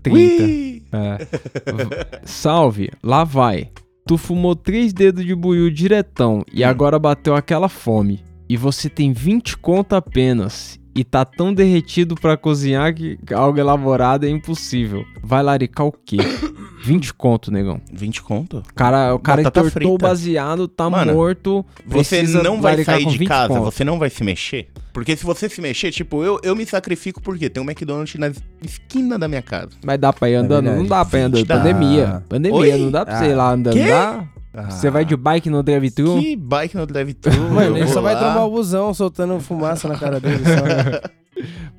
30. 0.01 0.43
Ui! 0.43 0.83
É. 0.93 2.19
Salve, 2.23 2.89
lá 3.03 3.25
vai. 3.25 3.69
Tu 4.07 4.17
fumou 4.17 4.55
três 4.55 4.93
dedos 4.93 5.25
de 5.25 5.35
buiu 5.35 5.69
diretão 5.69 6.43
e 6.53 6.63
agora 6.63 6.97
bateu 6.97 7.35
aquela 7.35 7.67
fome. 7.67 8.23
E 8.47 8.55
você 8.55 8.89
tem 8.89 9.11
20 9.11 9.57
conto 9.57 9.93
apenas. 9.93 10.79
E 10.95 11.03
tá 11.03 11.23
tão 11.23 11.53
derretido 11.53 12.15
pra 12.15 12.35
cozinhar 12.35 12.93
que 12.95 13.19
algo 13.33 13.59
elaborado 13.59 14.25
é 14.25 14.29
impossível. 14.29 15.05
Vai 15.21 15.43
laricar 15.43 15.85
o 15.85 15.91
quê? 15.91 16.17
20 16.89 17.13
conto, 17.13 17.51
negão. 17.51 17.79
20 17.93 18.21
conto? 18.23 18.57
O 18.69 18.73
cara, 18.73 19.13
o 19.13 19.19
cara 19.19 19.43
Batata 19.43 19.59
entortou 19.67 19.89
o 19.89 19.97
frita. 19.97 20.07
baseado, 20.07 20.67
tá 20.67 20.89
Mano, 20.89 21.13
morto. 21.13 21.65
Você 21.85 22.23
não 22.23 22.59
vai 22.59 22.83
sair 22.83 23.05
de 23.05 23.17
20 23.17 23.27
casa, 23.27 23.47
conto. 23.53 23.63
você 23.65 23.83
não 23.83 23.99
vai 23.99 24.09
se 24.09 24.23
mexer. 24.23 24.67
Porque 24.91 25.15
se 25.15 25.23
você 25.23 25.47
se 25.47 25.61
mexer, 25.61 25.91
tipo, 25.91 26.23
eu, 26.23 26.39
eu 26.43 26.55
me 26.55 26.65
sacrifico 26.65 27.21
porque 27.21 27.49
tem 27.49 27.61
um 27.61 27.65
McDonald's 27.65 28.15
na 28.15 28.31
esquina 28.65 29.19
da 29.19 29.27
minha 29.27 29.41
casa. 29.41 29.69
Mas 29.85 29.99
dá 29.99 30.11
pra 30.11 30.29
ir 30.29 30.35
andando? 30.35 30.63
verdade. 30.65 30.81
não 30.81 30.87
dá 30.89 31.05
pra 31.05 31.19
ir 31.19 31.21
andando. 31.23 31.45
Dá. 31.45 31.57
Pandemia. 31.57 32.23
Pandemia, 32.27 32.57
Oi? 32.75 32.77
não 32.77 32.91
dá 32.91 33.05
pra 33.05 33.17
você 33.17 33.25
Ah. 33.25 33.27
ir 33.29 33.35
lá 33.35 33.51
andando. 33.51 33.73
Quê? 33.73 33.87
Dá? 33.87 34.23
Você 34.69 34.89
vai 34.89 35.05
de 35.05 35.15
bike 35.15 35.49
no 35.49 35.61
drive-thru? 35.61 36.19
Que 36.19 36.35
bike 36.35 36.75
no 36.75 36.85
drive-thru? 36.87 37.39
Mano, 37.51 37.77
ele 37.77 37.87
só 37.87 38.01
vai 38.01 38.15
lá. 38.15 38.19
trombar 38.19 38.45
o 38.47 38.49
busão 38.49 38.93
soltando 38.95 39.39
fumaça 39.39 39.87
na 39.87 39.95
cara 39.95 40.19
dele. 40.19 40.43
Só, 40.43 40.65
né? 40.65 41.01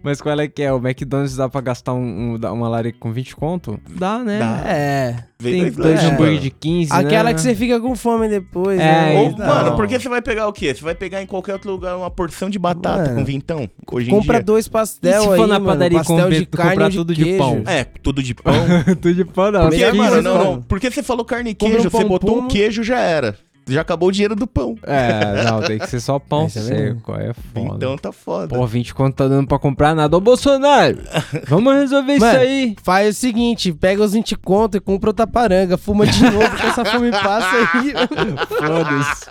Mas 0.02 0.21
qual 0.21 0.38
é 0.40 0.49
que 0.49 0.62
é? 0.62 0.73
O 0.73 0.78
McDonald's 0.78 1.37
dá 1.37 1.49
pra 1.49 1.61
gastar 1.61 1.92
um, 1.92 2.35
um- 2.42 2.52
uma 2.52 2.69
larica 2.69 2.99
com 2.99 3.12
20 3.12 3.37
conto? 3.37 3.78
Dá, 3.88 4.19
né? 4.19 4.38
Dá. 4.38 4.62
É. 4.71 5.16
Vem 5.38 5.62
Tem 5.64 5.71
dois 5.73 6.02
hambúrguer 6.04 6.26
mano. 6.33 6.38
de 6.40 6.50
15, 6.50 6.92
Aquela 6.92 7.25
né? 7.30 7.35
que 7.35 7.40
você 7.40 7.54
fica 7.54 7.80
com 7.80 7.95
fome 7.97 8.28
depois. 8.28 8.78
É, 8.78 8.83
né? 8.85 9.19
Ou, 9.21 9.26
Então. 9.30 9.47
mano, 9.47 9.76
porque 9.76 9.99
você 9.99 10.09
vai 10.09 10.21
pegar 10.21 10.47
o 10.49 10.52
quê? 10.52 10.75
Você 10.75 10.83
vai 10.83 10.95
pegar 10.95 11.23
em 11.23 11.26
qualquer 11.26 11.54
outro 11.54 11.71
lugar 11.71 11.97
uma 11.97 12.11
porção 12.11 12.50
de 12.50 12.59
batata 12.59 13.02
Mano, 13.04 13.14
com 13.16 13.25
vintão? 13.25 13.69
Hoje 13.90 14.09
em 14.09 14.11
Compra 14.11 14.35
dia. 14.38 14.45
dois 14.45 14.69
pastel 14.69 15.11
E 15.21 15.25
se 15.25 15.28
aí, 15.30 15.37
for 15.37 15.47
na 15.47 15.54
mano, 15.59 15.66
padaria 15.66 15.99
pastel 15.99 16.16
compre- 16.16 16.38
de 16.40 16.47
carne 16.47 16.71
comprar 16.73 16.85
ou 16.85 16.90
de 16.90 16.97
tudo 16.99 17.14
de 17.14 17.25
queijo. 17.25 17.38
pão? 17.38 17.62
É, 17.66 17.85
tudo 17.85 18.23
de 18.23 18.35
pão. 18.37 18.54
Tudo 19.00 19.14
de 19.14 19.25
pão, 19.25 19.50
não. 19.50 19.61
Porque, 19.69 19.87
mano, 19.87 19.97
mano, 19.99 20.23
não, 20.23 20.35
não. 20.38 20.50
mano. 20.52 20.64
Porque 20.69 20.90
você 20.90 21.02
falou 21.02 21.25
carne 21.25 21.50
e 21.50 21.54
queijo, 21.54 21.78
um 21.78 21.83
você 21.90 21.90
pão 21.90 22.09
botou 22.09 22.38
o 22.40 22.49
queijo, 22.49 22.83
já 22.83 22.99
era. 23.00 23.35
Já 23.70 23.80
acabou 23.82 24.08
o 24.08 24.12
dinheiro 24.12 24.34
do 24.36 24.46
pão. 24.46 24.76
É, 24.82 25.44
não, 25.44 25.62
tem 25.62 25.78
que 25.78 25.86
ser 25.86 26.00
só 26.00 26.18
pão 26.18 26.46
Esse 26.46 26.58
é 26.58 26.62
seco. 26.62 27.12
É 27.14 27.32
foda. 27.32 27.76
Então 27.76 27.96
tá 27.96 28.12
foda. 28.12 28.54
Pô, 28.54 28.66
20 28.66 28.94
conto 28.94 29.14
tá 29.14 29.28
dando 29.28 29.46
pra 29.46 29.58
comprar 29.58 29.94
nada. 29.94 30.16
Ô, 30.16 30.20
Bolsonaro, 30.20 30.98
vamos 31.46 31.74
resolver 31.74 32.14
isso 32.14 32.24
Mano, 32.24 32.38
aí. 32.38 32.76
Faz 32.82 33.16
o 33.16 33.18
seguinte, 33.20 33.72
pega 33.72 34.02
os 34.02 34.12
20 34.12 34.36
conto 34.36 34.76
e 34.76 34.80
compra 34.80 35.10
outra 35.10 35.26
paranga. 35.26 35.76
Fuma 35.76 36.06
de 36.06 36.22
novo 36.22 36.56
que 36.56 36.66
essa 36.66 36.84
fome 36.84 37.10
passa 37.10 37.50
aí. 37.56 37.92
Foda-se. 38.48 39.26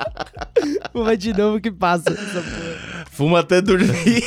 Fuma 0.91 1.17
de 1.17 1.33
novo 1.33 1.59
que 1.59 1.71
passa. 1.71 2.15
Fuma 3.11 3.39
até 3.39 3.61
dormir. 3.61 4.23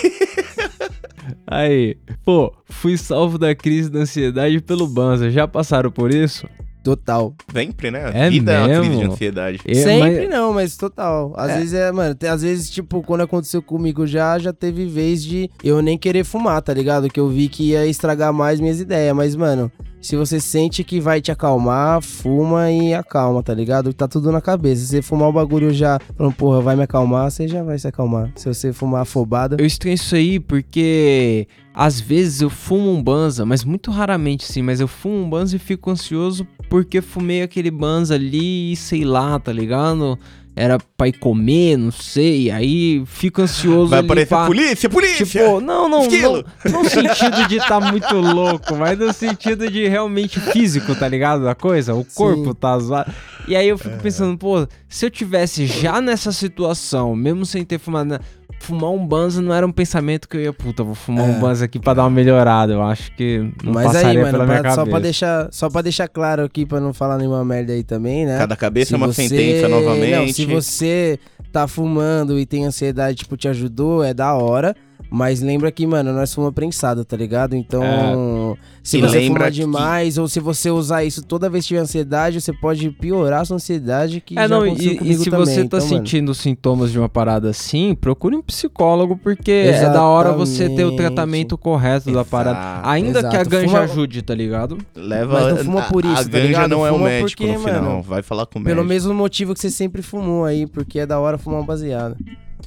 Aí, 1.46 1.96
pô, 2.24 2.52
fui 2.64 2.96
salvo 2.96 3.38
da 3.38 3.54
crise 3.54 3.90
da 3.90 4.00
ansiedade 4.00 4.60
pelo 4.60 4.86
Banza. 4.86 5.30
Já 5.30 5.46
passaram 5.46 5.90
por 5.90 6.12
isso? 6.12 6.46
Total. 6.82 7.34
Sempre, 7.52 7.90
né? 7.90 8.06
A 8.06 8.08
É 8.26 8.30
vida 8.30 8.52
é 8.52 8.58
uma 8.58 8.68
crise 8.68 8.90
de 8.90 8.96
mesmo? 8.96 9.12
ansiedade. 9.12 9.60
É, 9.66 9.74
Sempre 9.74 10.20
mas- 10.20 10.30
não, 10.30 10.52
mas 10.52 10.76
total. 10.76 11.32
Às 11.36 11.54
vezes 11.56 11.74
é, 11.74 11.92
mano, 11.92 12.14
tem- 12.14 12.28
às 12.28 12.42
vezes, 12.42 12.68
tipo, 12.70 13.02
quando 13.02 13.20
aconteceu 13.20 13.62
comigo 13.62 14.06
já, 14.06 14.38
já 14.38 14.52
teve 14.52 14.86
vez 14.86 15.22
de 15.22 15.48
eu 15.62 15.80
nem 15.80 15.96
querer 15.96 16.24
fumar, 16.24 16.60
tá 16.60 16.74
ligado? 16.74 17.08
Que 17.08 17.20
eu 17.20 17.28
vi 17.28 17.48
que 17.48 17.70
ia 17.70 17.86
estragar 17.86 18.32
mais 18.32 18.58
minhas 18.58 18.80
ideias. 18.80 19.14
Mas, 19.14 19.36
mano, 19.36 19.70
se 20.02 20.16
você 20.16 20.40
sente 20.40 20.82
que 20.82 21.00
vai 21.00 21.20
te 21.20 21.30
acalmar, 21.30 22.02
fuma 22.02 22.70
e 22.72 22.92
acalma, 22.92 23.40
tá 23.40 23.54
ligado? 23.54 23.94
Tá 23.94 24.08
tudo 24.08 24.32
na 24.32 24.40
cabeça. 24.40 24.82
Se 24.82 24.88
você 24.88 25.02
fumar 25.02 25.28
o 25.28 25.32
bagulho 25.32 25.72
já, 25.72 26.00
falando, 26.16 26.34
porra, 26.34 26.60
vai 26.60 26.74
me 26.74 26.82
acalmar, 26.82 27.30
você 27.30 27.46
já 27.46 27.62
vai 27.62 27.78
se 27.78 27.86
acalmar. 27.86 28.32
Se 28.34 28.46
você 28.46 28.72
fumar 28.72 29.02
afobada. 29.02 29.56
Eu 29.60 29.64
estranho 29.64 29.94
isso 29.94 30.16
aí 30.16 30.40
porque 30.40 31.46
às 31.72 32.00
vezes 32.00 32.40
eu 32.40 32.50
fumo 32.50 32.90
um 32.90 33.00
banza, 33.00 33.46
mas 33.46 33.62
muito 33.62 33.92
raramente 33.92 34.44
sim, 34.44 34.60
mas 34.60 34.80
eu 34.80 34.88
fumo 34.88 35.22
um 35.22 35.30
banza 35.30 35.54
e 35.54 35.58
fico 35.60 35.88
ansioso 35.88 36.46
porque 36.68 37.00
fumei 37.00 37.42
aquele 37.42 37.70
banza 37.70 38.16
ali 38.16 38.72
e 38.72 38.76
sei 38.76 39.04
lá, 39.04 39.38
tá 39.38 39.52
ligado? 39.52 40.18
Era 40.54 40.78
pra 40.98 41.08
ir 41.08 41.14
comer, 41.14 41.78
não 41.78 41.90
sei, 41.90 42.50
aí 42.50 43.02
fico 43.06 43.40
ansioso 43.40 43.88
Vai 43.88 44.00
aparecer 44.00 44.28
pra... 44.28 44.44
polícia, 44.46 44.90
polícia! 44.90 45.24
Tipo, 45.24 45.60
não, 45.62 45.88
não, 45.88 46.02
Esquilo. 46.02 46.44
não, 46.70 46.82
no 46.82 46.88
sentido 46.90 47.48
de 47.48 47.56
tá 47.56 47.80
muito 47.80 48.14
louco, 48.14 48.76
mas 48.76 48.98
no 48.98 49.10
sentido 49.14 49.70
de 49.70 49.88
realmente 49.88 50.38
físico, 50.38 50.94
tá 50.94 51.08
ligado? 51.08 51.42
Da 51.44 51.54
coisa, 51.54 51.94
o 51.94 52.04
corpo 52.04 52.44
Sim. 52.48 52.54
tá 52.54 52.78
zoado. 52.78 53.10
E 53.48 53.56
aí 53.56 53.66
eu 53.66 53.76
É. 53.76 53.78
fico 53.78 53.96
pensando, 54.02 54.36
pô, 54.36 54.66
se 54.88 55.06
eu 55.06 55.10
tivesse 55.10 55.66
já 55.66 56.02
nessa 56.02 56.30
situação, 56.32 57.16
mesmo 57.16 57.46
sem 57.46 57.64
ter 57.64 57.78
fumado, 57.78 58.20
fumar 58.62 58.90
um 58.90 59.06
banza 59.06 59.42
não 59.42 59.52
era 59.54 59.66
um 59.66 59.72
pensamento 59.72 60.28
que 60.28 60.36
eu 60.36 60.40
ia, 60.40 60.52
puta, 60.52 60.82
vou 60.82 60.94
fumar 60.94 61.24
um 61.26 61.36
É. 61.36 61.38
banza 61.38 61.64
aqui 61.64 61.78
pra 61.78 61.94
dar 61.94 62.04
uma 62.04 62.10
melhorada. 62.10 62.72
Eu 62.72 62.82
acho 62.82 63.14
que 63.16 63.38
não 63.62 63.72
Mas 63.72 63.86
aí, 63.88 63.92
passaria 63.92 64.20
mano, 64.20 64.32
pela 64.32 64.44
minha 64.46 64.60
pra- 64.60 64.70
cabeça. 64.70 64.84
só, 64.84 64.90
pra 64.90 64.98
deixar, 65.00 65.48
só 65.50 65.70
pra 65.70 65.82
deixar 65.82 66.08
claro 66.08 66.44
aqui, 66.44 66.64
pra 66.64 66.80
não 66.80 66.92
falar 66.94 67.18
nenhuma 67.18 67.44
merda 67.44 67.72
aí 67.72 67.82
também, 67.82 68.24
né? 68.24 68.38
Cada 68.38 68.56
cabeça 68.56 68.94
é 68.94 68.96
uma 68.96 69.06
você- 69.08 69.28
sentença 69.28 69.68
novamente. 69.68 70.10
Não, 70.16 70.28
se 70.32 70.46
você 70.46 71.18
tá 71.52 71.66
fumando 71.68 72.38
e 72.38 72.46
tem 72.46 72.64
ansiedade, 72.64 73.18
tipo, 73.18 73.36
te 73.36 73.48
ajudou, 73.48 74.02
é 74.02 74.14
da 74.14 74.32
hora. 74.34 74.74
Mas 75.10 75.40
lembra 75.40 75.70
que, 75.70 75.86
mano, 75.86 76.12
nós 76.12 76.32
fumamos 76.34 76.54
prensado, 76.54 77.04
tá 77.04 77.16
ligado? 77.16 77.54
Então, 77.54 78.56
se 78.82 78.98
E 78.98 79.00
você 79.02 79.26
fumar 79.26 79.44
que- 79.44 79.50
demais 79.52 80.18
ou 80.18 80.26
se 80.28 80.40
você 80.40 80.70
usar 80.70 81.04
isso 81.04 81.22
toda 81.22 81.48
vez 81.50 81.64
que 81.64 81.68
tiver 81.68 81.80
ansiedade, 81.80 82.40
você 82.40 82.52
pode 82.52 82.90
piorar 82.90 83.42
a 83.42 83.44
sua 83.44 83.56
ansiedade 83.56 84.20
que 84.20 84.38
É, 84.38 84.42
já 84.42 84.48
não, 84.48 84.62
aconteceu 84.64 84.92
e, 85.02 85.10
e 85.10 85.14
se 85.14 85.30
também. 85.30 85.46
você 85.46 85.54
tá 85.56 85.60
então, 85.62 85.78
mano, 85.80 85.90
sentindo 85.90 86.34
sintomas 86.34 86.90
de 86.90 86.98
uma 86.98 87.08
parada 87.08 87.50
assim, 87.50 87.94
procure 87.94 88.34
um 88.36 88.42
psicólogo, 88.42 89.16
porque 89.16 89.50
é 89.50 89.82
da 89.90 90.02
hora 90.04 90.32
você 90.32 90.64
ter 90.68 90.84
o 90.84 90.88
Exatamente. 90.88 90.96
tratamento 90.96 91.58
correto 91.58 92.06
da 92.06 92.10
Exato, 92.12 92.30
parada. 92.30 92.88
Ainda 92.88 93.20
que 93.20 93.26
a 93.26 93.40
exato. 93.40 93.50
ganja 93.50 93.66
Fuma- 93.68 93.80
ajude, 93.80 94.22
tá 94.22 94.34
ligado? 94.34 94.78
Leva 94.96 95.32
Mas 95.40 95.56
não 95.58 95.64
fuma 95.64 95.80
a- 95.80 95.88
por 95.88 96.04
A 96.06 96.12
isso, 96.12 96.24
tá 96.24 96.28
ganja 96.30 96.46
ligado? 96.46 96.70
não 96.70 96.86
é 96.86 96.90
o 96.92 96.98
médico 96.98 97.42
porque, 97.42 97.52
no 97.52 97.60
final. 97.60 97.82
mano, 97.82 98.02
Vai 98.02 98.22
falar 98.22 98.46
com 98.46 98.58
o 98.58 98.62
Pelo 98.64 98.76
médico. 98.84 98.88
mesmo 98.88 99.14
motivo 99.14 99.54
que 99.54 99.60
você 99.60 99.70
sempre 99.70 100.02
fumou 100.02 100.44
aí, 100.44 100.66
porque 100.66 100.98
é 101.00 101.06
da 101.06 101.18
hora 101.20 101.38
fumar 101.38 101.60
um 101.60 101.64
baseado. 101.66 102.16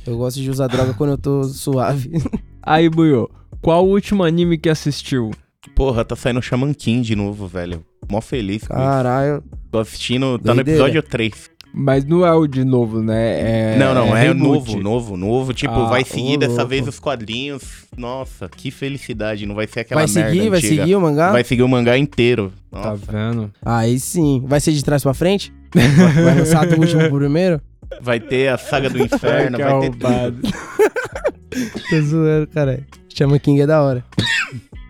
Eu 0.05 0.17
gosto 0.17 0.39
de 0.41 0.49
usar 0.49 0.67
droga 0.67 0.93
quando 0.93 1.11
eu 1.11 1.17
tô 1.17 1.43
suave. 1.45 2.11
Aí, 2.61 2.89
Buiô, 2.89 3.29
qual 3.61 3.85
o 3.85 3.89
último 3.91 4.23
anime 4.23 4.57
que 4.57 4.69
assistiu? 4.69 5.31
Porra, 5.75 6.05
tá 6.05 6.15
saindo 6.15 6.41
Shaman 6.41 6.73
King 6.73 7.01
de 7.01 7.15
novo, 7.15 7.47
velho. 7.47 7.83
Mó 8.09 8.21
feliz 8.21 8.67
com 8.67 8.73
isso. 8.73 8.83
Caralho. 8.83 9.43
Tô 9.71 9.79
assistindo, 9.79 10.37
tá 10.39 10.53
no 10.53 10.61
episódio 10.61 11.01
3. 11.01 11.49
Mas 11.77 12.05
não 12.05 12.25
é 12.25 12.31
o 12.31 12.47
de 12.47 12.63
novo, 12.63 13.01
né? 13.01 13.73
É, 13.73 13.77
não, 13.77 13.93
não, 13.93 14.15
é, 14.15 14.27
reboot. 14.27 14.41
novo, 14.47 14.77
novo, 14.81 15.17
novo. 15.17 15.53
Tipo, 15.53 15.73
Ah, 15.73 15.89
vai 15.89 16.05
seguir 16.05 16.37
dessa 16.37 16.53
louco. 16.53 16.67
vez 16.69 16.87
os 16.87 16.99
quadrinhos. 16.99 17.83
Nossa, 17.97 18.47
que 18.47 18.71
felicidade. 18.71 19.45
Não 19.45 19.53
vai 19.53 19.67
ser 19.67 19.81
aquela 19.81 20.05
Vai 20.05 20.13
merda 20.13 20.29
seguir, 20.31 20.49
vai 20.49 20.59
antiga. 20.59 20.81
seguir 20.83 20.95
o 20.95 21.01
mangá? 21.01 21.31
Vai 21.33 21.43
seguir 21.43 21.63
o 21.63 21.67
mangá 21.67 21.97
inteiro. 21.97 22.53
Tá 22.71 22.91
Nossa, 22.91 23.11
vendo? 23.11 23.51
Aí 23.61 23.99
sim. 23.99 24.41
Vai 24.47 24.61
ser 24.61 24.71
de 24.71 24.85
trás 24.85 25.03
pra 25.03 25.13
frente? 25.13 25.51
Vai 26.23 26.35
lançar 26.37 26.65
do 26.65 26.79
último 26.79 27.01
pro 27.09 27.17
primeiro? 27.17 27.59
Vai 28.01 28.19
ter 28.19 28.49
a 28.49 28.57
saga 28.57 28.89
do 28.89 29.01
inferno, 29.01 29.57
vai 29.57 29.79
ter 29.79 29.91
tudo. 29.91 30.41
Tô 31.89 32.01
zoando, 32.01 32.47
caralho. 32.47 32.85
Chama 33.13 33.39
King 33.39 33.61
é 33.61 33.67
da 33.67 33.81
hora. 33.81 34.03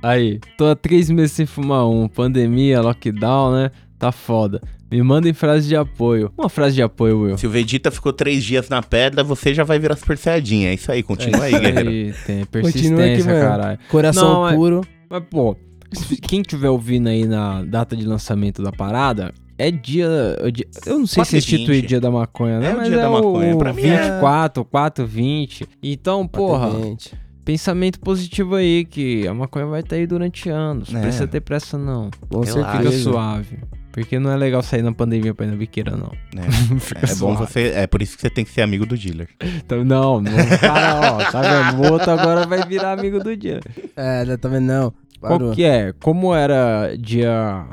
Aí, 0.01 0.39
tô 0.58 0.65
há 0.67 0.75
três 0.75 1.10
meses 1.10 1.31
sem 1.31 1.45
fumar 1.45 1.88
um. 1.88 2.08
Pandemia, 2.08 2.81
lockdown, 2.81 3.53
né? 3.53 3.71
Tá 3.99 4.12
foda. 4.12 4.62
Me 4.91 5.01
mandem 5.01 5.34
frase 5.34 5.67
de 5.67 5.75
apoio. 5.75 6.31
Uma 6.38 6.49
frase 6.49 6.75
de 6.75 6.81
apoio, 6.81 7.21
Will. 7.21 7.38
Se 7.38 7.47
o 7.47 7.49
Vegeta 7.49 7.89
ficou 7.91 8.13
três 8.13 8.43
dias 8.43 8.69
na 8.69 8.81
pedra, 8.81 9.23
você 9.23 9.53
já 9.53 9.63
vai 9.63 9.79
virar 9.79 9.95
Super 9.95 10.17
Saiyajin. 10.17 10.65
É 10.65 10.73
isso 10.73 10.91
aí, 10.91 11.01
continua 11.03 11.43
aí, 11.45 11.51
isso 11.53 11.62
guerreiro. 11.62 11.89
aí, 11.89 12.13
tem 12.25 12.45
persistência, 12.45 13.25
caralho. 13.39 13.79
Coração 13.89 14.34
Não, 14.34 14.49
é- 14.49 14.53
puro. 14.55 14.81
Mas, 15.10 15.23
pô, 15.29 15.55
se- 15.91 16.17
quem 16.17 16.41
tiver 16.43 16.69
ouvindo 16.69 17.08
aí 17.10 17.25
na 17.25 17.63
data 17.63 17.95
de 17.95 18.05
lançamento 18.05 18.62
da 18.62 18.71
parada, 18.71 19.34
é 19.57 19.71
dia. 19.71 20.07
é 20.39 20.51
dia- 20.51 20.67
eu 20.85 20.99
não 20.99 21.07
sei 21.07 21.15
4 21.23 21.31
se 21.31 21.37
institui 21.37 21.81
20. 21.81 21.87
dia 21.87 22.01
da 22.01 22.11
maconha, 22.11 22.59
né? 22.59 22.69
É 22.71 22.73
o 22.73 22.77
Mas 22.77 22.87
dia 22.87 22.97
é 22.97 23.01
da 23.01 23.09
maconha. 23.09 23.55
o 23.55 23.57
Pra 23.57 23.73
mim 23.73 23.83
é- 23.83 23.97
24, 24.01 24.65
4, 24.65 25.05
20. 25.07 25.67
Então, 25.81 26.27
porra, 26.27 26.71
Patente. 26.71 27.13
pensamento 27.43 27.99
positivo 27.99 28.55
aí, 28.55 28.85
que 28.85 29.27
a 29.27 29.33
maconha 29.33 29.65
vai 29.65 29.81
estar 29.81 29.95
aí 29.95 30.05
durante 30.07 30.49
anos. 30.49 30.89
Não 30.91 30.99
É. 30.99 31.03
precisa 31.03 31.27
ter 31.27 31.41
pressa, 31.41 31.77
não. 31.77 32.09
Relaxa. 32.31 32.77
Fica 32.79 32.91
suave. 32.91 33.59
Porque 33.91 34.19
não 34.19 34.29
é 34.29 34.35
legal 34.35 34.61
sair 34.61 34.81
na 34.81 34.91
pandemia 34.91 35.33
pra 35.33 35.45
ir 35.45 35.51
na 35.51 35.55
biqueira, 35.55 35.91
não. 35.95 36.11
É, 36.35 36.41
é 37.11 37.15
bom 37.15 37.33
você. 37.33 37.71
É 37.73 37.87
por 37.87 38.01
isso 38.01 38.17
que 38.17 38.21
você 38.23 38.29
tem 38.29 38.43
que 38.43 38.51
ser 38.51 38.61
amigo 38.61 38.85
do 38.85 38.97
dealer. 38.97 39.29
Então, 39.41 39.85
não, 39.85 40.19
não. 40.19 40.31
Cara, 40.59 41.13
ó, 41.13 41.31
tá 41.31 41.41
vendo? 41.71 41.81
O 41.81 41.93
outro 41.93 42.11
agora 42.11 42.45
vai 42.45 42.61
virar 42.67 42.91
amigo 42.91 43.23
do 43.23 43.37
dia. 43.37 43.61
É, 43.95 44.35
tá 44.35 44.49
vendo? 44.49 44.65
Não. 44.65 44.93
Qual 45.27 45.51
que 45.51 45.63
é? 45.63 45.93
Como 46.01 46.33
era 46.33 46.95
dia. 46.97 47.65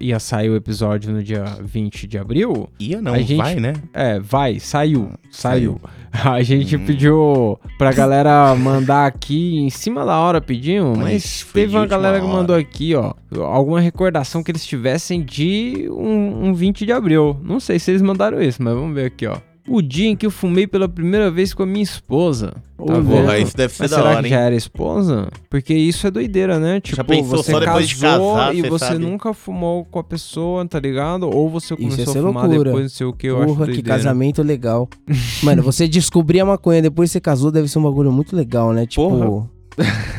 Ia 0.00 0.18
sair 0.18 0.48
o 0.48 0.56
episódio 0.56 1.12
no 1.12 1.22
dia 1.22 1.44
20 1.62 2.06
de 2.08 2.18
abril? 2.18 2.68
Ia 2.80 3.00
não, 3.00 3.12
A 3.12 3.18
gente- 3.18 3.36
vai, 3.36 3.54
né? 3.56 3.74
É, 3.92 4.18
vai, 4.18 4.58
saiu, 4.58 5.10
saiu. 5.30 5.78
A 6.10 6.42
gente 6.42 6.74
Uhum. 6.74 6.84
pediu 6.86 7.60
pra 7.76 7.92
galera 7.92 8.54
mandar 8.56 9.06
aqui 9.06 9.58
em 9.58 9.70
cima 9.70 10.04
da 10.06 10.16
hora, 10.18 10.40
pedimos, 10.40 10.96
mas 10.96 11.12
Mas 11.12 11.46
teve 11.52 11.76
uma 11.76 11.86
galera 11.86 12.18
que 12.18 12.24
hora. 12.26 12.34
mandou 12.34 12.56
aqui, 12.56 12.94
ó, 12.94 13.12
alguma 13.44 13.78
recordação 13.78 14.42
que 14.42 14.50
eles 14.50 14.66
tivessem 14.66 15.22
de 15.22 15.86
um, 15.90 16.46
um 16.48 16.54
20 16.54 16.84
de 16.86 16.90
abril. 16.92 17.38
Não 17.44 17.60
sei 17.60 17.78
se 17.78 17.90
eles 17.90 18.02
mandaram 18.02 18.42
isso, 18.42 18.60
mas 18.62 18.74
vamos 18.74 18.94
ver 18.94 19.04
aqui, 19.06 19.26
ó. 19.26 19.36
O 19.68 19.82
dia 19.82 20.08
em 20.08 20.16
que 20.16 20.24
eu 20.24 20.30
fumei 20.30 20.66
pela 20.66 20.88
primeira 20.88 21.30
vez 21.30 21.52
com 21.52 21.62
a 21.62 21.66
minha 21.66 21.82
esposa. 21.82 22.54
Tá 22.76 22.94
vendo? 22.94 23.08
Porra, 23.08 23.38
isso 23.38 23.56
deve 23.56 23.74
ser 23.74 23.82
Mas 23.84 23.90
da 23.90 23.96
será 23.96 24.08
hora, 24.10 24.20
que 24.20 24.26
hein? 24.26 24.30
já 24.32 24.40
era 24.40 24.54
esposa? 24.54 25.28
Porque 25.50 25.74
isso 25.74 26.06
é 26.06 26.10
doideira, 26.10 26.58
né? 26.58 26.80
Tipo, 26.80 27.04
pensou 27.04 27.38
você 27.42 27.52
só 27.52 27.60
depois 27.60 27.88
de 27.88 27.96
casou 27.96 28.34
casar, 28.36 28.54
e 28.54 28.62
cê 28.62 28.68
você 28.68 28.84
sabe? 28.86 28.98
nunca 28.98 29.34
fumou 29.34 29.84
com 29.84 29.98
a 29.98 30.04
pessoa, 30.04 30.66
tá 30.66 30.78
ligado? 30.80 31.28
Ou 31.28 31.50
você 31.50 31.74
Isso 31.74 31.82
começou 31.82 32.04
a 32.04 32.12
ser 32.14 32.22
fumar 32.22 32.44
loucura. 32.46 32.70
depois, 32.70 32.82
não 32.84 32.90
sei 32.90 33.06
o 33.06 33.12
que, 33.12 33.26
eu 33.26 33.36
acho 33.42 33.54
Porra, 33.54 33.66
que 33.68 33.82
casamento 33.82 34.42
legal. 34.42 34.88
Mano, 35.42 35.62
você 35.62 35.86
descobrir 35.88 36.40
a 36.40 36.44
maconha 36.46 36.80
depois 36.80 37.10
que 37.10 37.12
você 37.14 37.20
casou 37.20 37.50
deve 37.50 37.68
ser 37.68 37.78
um 37.78 37.82
bagulho 37.82 38.12
muito 38.12 38.34
legal, 38.34 38.72
né? 38.72 38.86
Tipo. 38.86 39.10
Porra. 39.10 39.58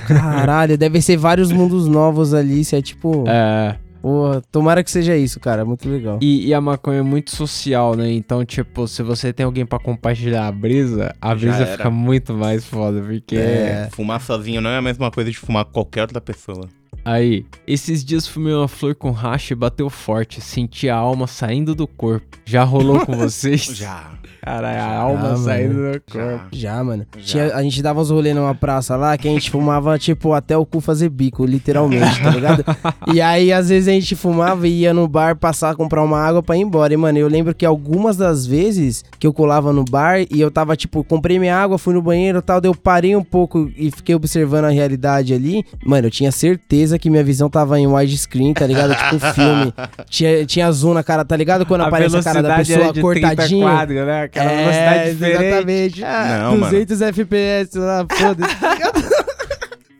Caralho, 0.07 0.77
deve 0.77 1.01
ser 1.01 1.17
vários 1.17 1.51
mundos 1.51 1.87
novos 1.87 2.33
ali. 2.33 2.61
Isso 2.61 2.75
é 2.75 2.81
tipo. 2.81 3.25
É, 3.27 3.75
Porra, 4.01 4.41
tomara 4.51 4.83
que 4.83 4.89
seja 4.89 5.15
isso, 5.15 5.39
cara. 5.39 5.65
Muito 5.65 5.89
legal. 5.89 6.19
E, 6.21 6.47
e 6.47 6.53
a 6.53 6.61
maconha 6.61 6.99
é 6.99 7.03
muito 7.03 7.35
social, 7.35 7.95
né? 7.95 8.11
Então, 8.11 8.43
tipo, 8.45 8.87
se 8.87 9.03
você 9.03 9.33
tem 9.33 9.45
alguém 9.45 9.65
pra 9.65 9.79
compartilhar 9.79 10.47
a 10.47 10.51
brisa, 10.51 11.13
a 11.21 11.29
Já 11.29 11.35
brisa 11.35 11.63
era. 11.63 11.77
fica 11.77 11.89
muito 11.89 12.33
mais 12.33 12.65
foda, 12.65 13.01
porque... 13.01 13.35
É, 13.35 13.89
fumar 13.91 14.21
sozinho 14.21 14.61
não 14.61 14.69
é 14.69 14.77
a 14.77 14.81
mesma 14.81 15.11
coisa 15.11 15.29
de 15.29 15.37
fumar 15.37 15.65
qualquer 15.65 16.01
outra 16.03 16.21
pessoa. 16.21 16.67
Aí, 17.03 17.45
esses 17.65 18.03
dias 18.03 18.27
fumei 18.27 18.53
uma 18.53 18.67
flor 18.67 18.93
com 18.95 19.11
racha 19.11 19.53
e 19.53 19.55
bateu 19.55 19.89
forte, 19.89 20.41
senti 20.41 20.89
a 20.89 20.95
alma 20.95 21.27
saindo 21.27 21.73
do 21.73 21.87
corpo. 21.87 22.37
Já 22.45 22.63
rolou 22.63 23.05
com 23.05 23.13
vocês? 23.17 23.63
Já. 23.65 24.11
Caralho, 24.41 24.79
a 24.81 24.95
alma 24.95 25.21
mano. 25.21 25.37
saindo 25.37 25.73
do 25.75 25.93
Já. 25.93 25.99
corpo. 26.29 26.45
Já, 26.53 26.83
mano. 26.83 27.05
Já. 27.17 27.23
Tinha- 27.23 27.55
a 27.55 27.61
gente 27.61 27.81
dava 27.83 27.99
uns 28.01 28.09
rolês 28.09 28.33
numa 28.35 28.55
praça 28.55 28.95
lá 28.95 29.17
que 29.17 29.27
a 29.27 29.31
gente 29.31 29.51
fumava, 29.51 29.99
tipo, 29.99 30.33
até 30.33 30.57
o 30.57 30.65
cu 30.65 30.79
fazer 30.79 31.09
bico, 31.09 31.45
literalmente, 31.45 32.21
tá 32.21 32.29
ligado? 32.31 32.63
e 33.13 33.19
aí, 33.21 33.51
às 33.51 33.67
vezes, 33.69 33.87
a 33.89 33.91
gente 33.91 34.15
fumava 34.15 34.67
e 34.67 34.79
ia 34.81 34.93
no 34.93 35.07
bar 35.07 35.35
passar, 35.35 35.75
comprar 35.75 36.03
uma 36.03 36.19
água 36.19 36.41
pra 36.41 36.55
ir 36.55 36.61
embora. 36.61 36.93
E, 36.93 36.97
mano, 36.97 37.17
eu 37.17 37.27
lembro 37.27 37.53
que 37.53 37.65
algumas 37.65 38.15
das 38.15 38.45
vezes 38.47 39.03
que 39.19 39.27
eu 39.27 39.33
colava 39.33 39.73
no 39.73 39.83
bar 39.83 40.21
e 40.21 40.39
eu 40.39 40.49
tava, 40.49 40.75
tipo, 40.75 41.03
comprei 41.03 41.37
minha 41.37 41.55
água, 41.55 41.77
fui 41.77 41.93
no 41.93 42.01
banheiro 42.01 42.39
e 42.39 42.41
tal, 42.41 42.61
daí 42.61 42.69
eu 42.69 42.75
parei 42.75 43.15
um 43.15 43.23
pouco 43.23 43.69
e 43.75 43.91
fiquei 43.91 44.15
observando 44.15 44.65
a 44.65 44.69
realidade 44.69 45.33
ali. 45.33 45.65
Mano, 45.85 46.07
eu 46.07 46.11
tinha 46.11 46.31
certeza 46.31 46.88
que 46.97 47.09
minha 47.09 47.23
visão 47.23 47.49
tava 47.49 47.77
em 47.79 47.85
widescreen, 47.85 48.53
tá 48.53 48.65
ligado? 48.65 48.95
Tipo 48.95 49.15
um 49.17 49.33
filme. 49.33 49.73
Tinha, 50.09 50.45
tinha 50.45 50.71
zoom 50.71 50.93
na 50.93 51.03
cara, 51.03 51.23
tá 51.23 51.35
ligado? 51.35 51.65
Quando 51.65 51.81
aparece 51.81 52.15
a 52.17 52.23
cara 52.23 52.41
da 52.41 52.55
pessoa 52.55 52.85
de 52.93 53.01
30 53.01 53.01
cortadinha. 53.01 53.63
quadros, 53.65 54.05
né? 54.05 54.23
Aquela 54.23 54.51
É, 54.51 54.57
velocidade 54.57 55.11
diferente. 55.11 55.43
Exatamente. 55.45 56.03
Ah, 56.03 56.39
Não, 56.43 56.51
mano. 56.57 56.71
200 56.71 57.01
FPS 57.01 57.77
lá, 57.77 58.05
foda-se. 58.09 58.55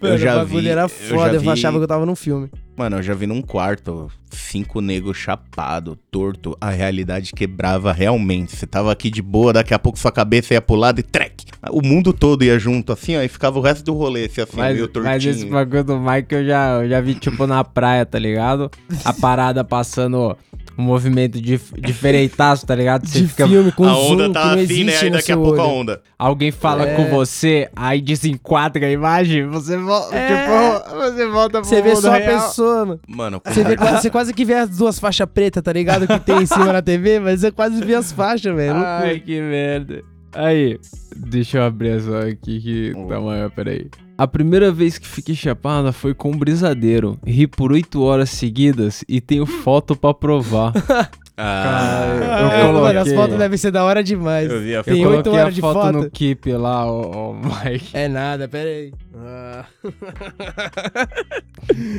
Mano, 0.02 0.18
já 0.18 0.36
o 0.36 0.40
bagulho 0.46 0.62
vi- 0.62 0.70
era 0.70 0.82
eu 0.84 0.90
foda, 0.90 1.36
eu, 1.36 1.42
vi- 1.42 1.50
achava 1.50 1.78
que 1.78 1.84
eu 1.84 1.88
tava 1.88 2.06
num 2.06 2.16
filme. 2.16 2.50
Mano, 2.78 2.98
eu 3.00 3.04
já 3.04 3.14
vi 3.14 3.28
num 3.28 3.42
quarto 3.42 4.10
cinco 4.32 4.80
negros 4.80 5.18
chapado, 5.18 5.98
torto, 6.10 6.56
a 6.62 6.70
realidade 6.70 7.34
quebrava 7.34 7.92
realmente. 7.92 8.56
Você 8.56 8.66
tava 8.66 8.94
aqui 8.94 9.10
de 9.10 9.22
boa, 9.22 9.52
daqui 9.52 9.74
a 9.74 9.80
pouco 9.80 10.00
sua 10.00 10.10
cabeça 10.12 10.54
ia 10.54 10.62
pro 10.62 10.78
lado 10.78 11.00
e 11.02 11.04
trek. 11.04 11.29
O 11.72 11.82
mundo 11.82 12.14
todo 12.14 12.44
ia 12.44 12.58
junto, 12.58 12.94
assim, 12.94 13.18
ó, 13.18 13.22
e 13.22 13.28
ficava 13.28 13.60
o 13.60 13.62
resto 13.62 13.84
do 13.84 13.94
rolê, 13.94 14.26
assim, 14.26 14.42
assim 14.42 14.56
Mas, 14.58 14.74
meio 14.76 14.88
tortinho. 14.88 15.14
mas 15.14 15.26
esse 15.26 15.46
bagulho 15.46 15.84
do 15.84 16.00
Mike 16.00 16.34
eu 16.36 16.46
já, 16.46 16.70
eu 16.82 16.90
já 16.90 17.02
vi, 17.02 17.16
tipo, 17.16 17.46
na 17.46 17.64
praia, 17.66 18.06
tá 18.06 18.18
ligado? 18.18 18.72
A 19.04 19.12
parada 19.12 19.64
passando 19.64 20.38
um 20.78 20.82
movimento 20.84 21.42
dif 21.42 21.74
difereitaço, 21.78 22.66
tá 22.66 22.74
ligado? 22.74 23.06
Você 23.06 23.20
De 23.20 23.28
fica... 23.28 23.46
filme 23.46 23.70
com 23.74 23.84
a 23.84 23.94
zoom 23.94 24.14
onda 24.14 24.32
tá 24.32 24.46
não 24.46 24.52
assim, 24.54 24.62
existe 24.62 24.86
né? 24.86 24.98
Aí 25.02 25.10
daqui 25.10 25.32
a 25.34 25.38
pouco 25.38 25.60
a 25.60 25.68
onda. 25.68 26.02
Alguém 26.18 26.52
fala 26.52 26.88
É. 26.88 26.96
com 26.96 27.06
você, 27.10 27.68
aí 27.76 28.00
desenquadra 28.00 28.86
a 28.88 28.90
imagem, 28.92 29.46
você 29.48 29.76
volta, 29.78 30.16
É. 30.16 30.28
tipo, 30.28 30.96
você 30.96 31.28
volta 31.28 31.60
pro 31.60 31.66
Você 31.70 31.82
vê 31.82 31.90
mundo 31.90 32.02
só 32.02 32.14
a 32.14 32.18
real. 32.18 32.42
pessoa, 32.48 32.86
mano. 32.86 33.00
Mano, 33.06 33.42
Você, 33.46 33.64
vê, 33.66 33.76
quase- 33.76 34.02
você 34.02 34.10
quase 34.10 34.34
que 34.34 34.46
vê 34.46 34.54
as 34.54 34.70
duas 34.70 34.98
faixas 34.98 35.28
pretas, 35.34 35.62
tá 35.62 35.74
ligado? 35.74 36.08
Que 36.08 36.20
tem 36.22 36.44
em 36.44 36.46
cima 36.46 36.72
na 36.72 36.82
TV, 36.82 37.20
mas 37.20 37.42
você 37.42 37.52
quase 37.52 37.84
vê 37.84 37.96
as 37.96 38.14
faixas, 38.14 38.56
velho. 38.56 38.76
Ai, 38.78 39.20
que 39.20 39.42
merda. 39.42 40.02
Aí, 40.34 40.80
deixa 41.16 41.58
eu 41.58 41.64
abrir 41.64 41.90
essa 41.90 42.28
aqui 42.28 42.60
que 42.60 42.94
tá 43.08 43.20
maior, 43.20 43.50
peraí. 43.52 43.88
A 44.18 44.28
primeira 44.28 44.72
vez 44.72 44.98
que 44.98 45.08
fiquei 45.08 45.34
chapada 45.34 45.92
foi 45.94 46.14
com 46.14 46.32
um 46.32 46.38
brisadeiro. 46.38 47.18
Ri 47.26 47.48
por 47.48 47.72
8 47.72 48.02
horas 48.02 48.30
seguidas 48.30 49.04
e 49.08 49.22
tenho 49.22 49.46
foto 49.46 49.96
pra 49.96 50.14
provar. 50.14 50.74
Ah, 51.42 52.06
eu 52.20 52.70
Ah, 52.70 52.74
mano, 52.74 52.88
as 52.88 52.94
coloquei. 52.94 53.16
fotos 53.16 53.38
devem 53.38 53.58
ser 53.58 53.72
da 53.72 53.84
hora 53.86 54.04
demais. 54.04 54.52
eu 54.52 54.60
vi 54.60 54.76
a 54.76 54.84
Tem 54.84 55.02
eu 55.02 55.10
oito 55.10 55.24
coloquei 55.24 55.42
horas 55.42 55.54
a 55.54 55.56
de 55.56 55.62
foto, 55.62 55.74
foto. 55.80 55.92
no 55.94 56.10
Keep 56.12 56.52
lá, 56.54 56.86
ô, 56.92 57.30
ô 57.32 57.34
Mike. 57.34 57.90
É 57.94 58.08
nada, 58.10 58.48
pera 58.50 58.70
aí. 58.70 58.92
Ah. 59.18 59.64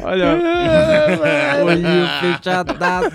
Olha, 0.03 0.27
olhinho 1.65 2.07
fechadaço. 2.21 3.11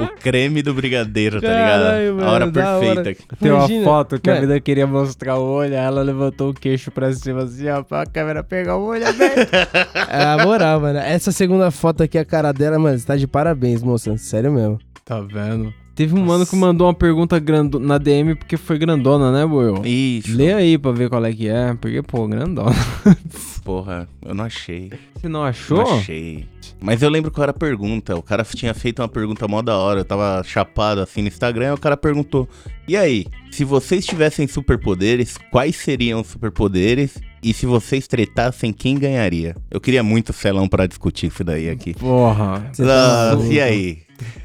o 0.00 0.08
creme 0.20 0.62
do 0.62 0.72
brigadeiro, 0.74 1.40
tá 1.40 1.46
Caralho, 1.48 2.12
ligado? 2.16 2.26
a 2.28 2.32
hora 2.32 2.46
mano, 2.46 2.52
perfeita. 2.52 3.00
hora. 3.00 3.16
Tem 3.40 3.50
uma 3.52 3.58
Imagina. 3.60 3.84
foto 3.84 4.20
que 4.20 4.30
a 4.30 4.34
Mano. 4.34 4.46
vida 4.46 4.60
queria 4.60 4.86
mostrar 4.86 5.36
o 5.36 5.42
olho, 5.44 5.74
aí 5.74 5.84
ela 5.84 6.02
levantou 6.02 6.50
o 6.50 6.54
queixo 6.54 6.90
pra 6.90 7.12
cima 7.12 7.42
assim, 7.44 7.68
ó, 7.68 7.82
pra 7.82 8.06
câmera 8.06 8.42
pegar 8.42 8.76
o 8.76 8.84
olho 8.86 9.06
aberto. 9.06 9.50
É 10.08 10.24
a 10.24 10.38
moral, 10.44 10.80
mano. 10.80 10.98
Essa 10.98 11.30
segunda 11.32 11.70
foto 11.70 12.02
aqui, 12.02 12.18
a 12.18 12.24
cara 12.24 12.52
dela, 12.52 12.78
mano, 12.78 12.98
você 12.98 13.06
tá 13.06 13.16
de 13.16 13.26
parabéns, 13.26 13.82
moça. 13.82 14.16
Sério 14.16 14.52
mesmo. 14.52 14.78
Tá 15.04 15.20
vendo? 15.20 15.72
Teve 15.94 16.14
um 16.14 16.24
mano 16.24 16.46
que 16.46 16.56
mandou 16.56 16.86
uma 16.86 16.94
pergunta 16.94 17.38
grando 17.38 17.78
na 17.78 17.98
DM 17.98 18.34
porque 18.34 18.56
foi 18.56 18.78
grandona, 18.78 19.30
né, 19.30 19.46
Boel? 19.46 19.82
Isso. 19.84 20.34
Lê 20.34 20.52
aí 20.54 20.78
pra 20.78 20.90
ver 20.90 21.10
qual 21.10 21.22
é 21.24 21.32
que 21.32 21.48
é, 21.48 21.74
porque, 21.74 22.00
pô, 22.02 22.26
grandona. 22.26 22.74
Porra, 23.62 24.08
eu 24.24 24.34
não 24.34 24.44
achei. 24.44 24.90
Você 25.14 25.28
não 25.28 25.40
Não 25.40 25.46
achou? 25.46 25.80
achei. 25.82 26.46
Mas 26.80 27.02
eu 27.02 27.10
lembro 27.10 27.30
qual 27.30 27.42
era 27.42 27.50
a 27.50 27.54
pergunta. 27.54 28.16
O 28.16 28.22
cara 28.22 28.42
tinha 28.44 28.72
feito 28.74 29.02
uma 29.02 29.08
pergunta 29.08 29.46
mó 29.46 29.60
da 29.60 29.76
hora. 29.76 30.00
Eu 30.00 30.04
tava 30.04 30.42
chapado 30.44 31.00
assim 31.00 31.20
no 31.22 31.28
Instagram. 31.28 31.66
E 31.68 31.72
o 31.72 31.78
cara 31.78 31.96
perguntou: 31.96 32.48
E 32.88 32.96
aí, 32.96 33.26
se 33.50 33.62
vocês 33.62 34.04
tivessem 34.04 34.48
superpoderes, 34.48 35.36
quais 35.50 35.76
seriam 35.76 36.22
os 36.22 36.26
superpoderes? 36.28 37.18
E 37.42 37.52
se 37.52 37.66
vocês 37.66 38.06
tretassem, 38.08 38.72
quem 38.72 38.98
ganharia? 38.98 39.56
Eu 39.70 39.80
queria 39.80 40.02
muito 40.02 40.30
o 40.30 40.32
Celão 40.32 40.66
pra 40.68 40.86
discutir 40.86 41.26
isso 41.26 41.44
daí 41.44 41.68
aqui. 41.68 41.92
Porra. 41.94 42.68
Você 42.72 42.84
tá 42.84 43.32
Ah, 43.32 43.36
e 43.48 43.60
aí? 43.60 43.98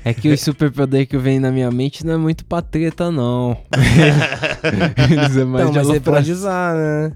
É 0.06 0.14
que 0.14 0.30
o 0.30 0.38
superpoder 0.38 1.08
que 1.08 1.18
vem 1.18 1.40
na 1.40 1.52
minha 1.52 1.70
mente 1.72 2.06
não 2.06 2.14
é 2.14 2.18
muito 2.18 2.46
pra 2.46 2.62
treta, 2.62 3.12
não. 3.12 3.58
Eles 5.12 5.38
é 5.38 5.46
mais 5.46 5.70
de 5.72 5.78
mas 5.78 5.88
você 5.88 6.00
pode 6.00 6.32
usar, 6.32 6.76
né? 6.76 7.12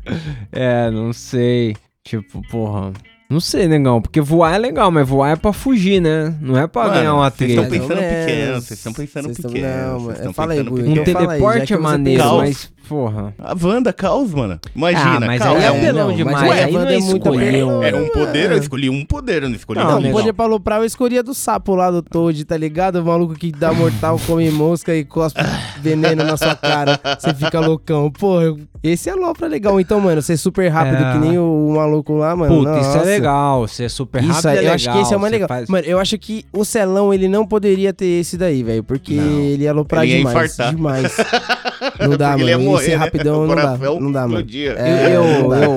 É, 0.52 0.90
não 0.92 1.14
sei. 1.14 1.76
Tipo, 2.04 2.42
porra. 2.50 2.92
Não 3.30 3.40
sei, 3.40 3.66
negão. 3.68 4.02
Porque 4.02 4.20
voar 4.20 4.56
é 4.56 4.58
legal, 4.58 4.92
mas 4.92 5.08
voar 5.08 5.30
é 5.32 5.36
pra 5.38 5.54
fugir, 5.54 6.02
né? 6.02 6.36
Não 6.42 6.58
é 6.58 6.68
pra 6.68 6.84
Mano, 6.84 6.94
ganhar 6.96 7.14
uma 7.14 7.30
vocês 7.32 7.52
estão 7.52 7.64
treta. 7.70 7.80
Mais 7.80 7.82
ou 7.84 7.88
pensando 7.98 8.10
pequeno, 8.26 8.54
vocês 8.62 8.72
estão 8.80 8.94
pensando 8.94 9.24
Vocês 9.30 9.54
pequeno. 9.54 9.68
não, 9.68 9.92
vocês 9.94 10.06
mas- 10.08 10.18
estão 10.18 10.34
fala 10.34 10.54
aí, 10.54 10.64
Gui. 10.64 10.72
Um. 10.72 10.92
Então 10.92 11.04
aí, 11.04 11.04
teleporte 11.14 11.74
é 11.74 11.78
maneiro, 11.78 12.38
mas, 12.38 12.72
porra. 12.92 13.34
A 13.40 13.56
Wanda, 13.66 13.94
caos, 13.94 14.34
mano. 14.34 14.60
Imagina, 14.76 15.16
Ah, 15.16 15.20
mas 15.22 15.42
caos. 15.42 15.56
aí 15.58 15.64
é 15.64 15.66
é 15.68 15.72
um- 15.72 15.78
apelão 15.78 16.08
não, 16.10 16.16
demais. 16.16 16.52
aí 16.52 16.72
não 16.74 16.80
Wanda 16.82 16.92
é 16.94 16.98
é. 16.98 17.88
Era 17.88 17.98
um 17.98 18.10
poder, 18.10 18.52
eu 18.52 18.58
escolhi 18.58 18.90
um 18.90 19.06
poder, 19.06 19.44
eu 19.44 19.50
não 19.50 19.56
escolhi 19.56 19.80
Não, 19.80 19.92
não, 19.94 20.02
Não, 20.02 20.12
podia 20.12 20.34
pra 20.34 20.44
aloprar, 20.44 20.80
eu 20.80 20.86
escolhia 20.86 21.24
do 21.24 21.34
sapo 21.34 21.74
lá 21.74 21.90
do 21.90 22.02
Toad, 22.02 22.44
tá 22.44 22.58
ligado? 22.58 22.98
O 22.98 23.06
maluco 23.06 23.34
que 23.34 23.50
dá 23.50 23.72
mortal, 23.72 24.20
come 24.28 24.50
mosca 24.52 24.94
e 24.94 25.06
cospe 25.06 25.40
veneno 25.82 26.26
na 26.26 26.36
sua 26.36 26.54
cara. 26.54 27.00
Você 27.18 27.34
fica 27.34 27.62
loucão. 27.62 28.12
Pô, 28.12 28.42
eu- 28.42 28.60
esse 28.84 29.10
é 29.10 29.14
alopra 29.14 29.48
legal. 29.48 29.80
Então, 29.80 30.02
mano, 30.02 30.22
ser 30.22 30.36
super 30.36 30.68
rápido 30.68 31.02
É. 31.02 31.14
que 31.14 31.18
nem 31.20 31.38
o, 31.38 31.70
o 31.70 31.76
maluco 31.76 32.14
lá, 32.14 32.36
mano. 32.36 32.58
Puta, 32.58 32.72
isso 32.80 32.90
é 32.90 32.94
nossa. 32.96 33.04
legal. 33.06 33.68
Ser 33.70 33.90
super 33.90 34.20
rápido 34.20 34.38
Isso, 34.38 34.48
é 34.48 34.52
aí, 34.52 34.58
eu 34.58 34.62
legal. 34.64 34.76
acho 34.76 34.92
que 34.92 34.98
esse 35.00 35.14
é 35.14 35.18
o 35.18 35.20
mais 35.20 35.32
legal. 35.32 35.48
faz- 35.48 35.70
Mano, 35.70 35.88
eu 35.88 35.98
acho 35.98 36.18
que 36.18 36.44
o 36.52 36.66
Celão, 36.66 37.14
ele 37.14 37.30
não 37.30 37.48
poderia 37.48 37.94
ter 37.94 38.20
esse 38.20 38.36
daí, 38.38 38.64
velho. 38.64 38.84
Porque 38.84 39.14
Não. 39.14 39.24
ele 39.40 39.64
ia 39.64 39.74
Ele 40.04 40.12
ia 40.14 40.18
demais. 40.18 40.52
infartar. 40.52 40.76
Demais. 40.76 41.16
Não 42.00 42.18
dá, 42.18 42.30
mano. 42.38 42.44
ele 42.44 42.52
ia 42.52 42.58
morrer, 42.60 42.90
né? 42.90 42.96
rapidão 42.96 43.44
O 43.44 43.48
não 43.48 43.56
dá. 43.56 43.78
Não 43.78 44.12
dá, 44.12 44.28
mano. 44.28 44.48
É, 44.78 45.16
eu, 45.16 45.24
eu, 45.54 45.76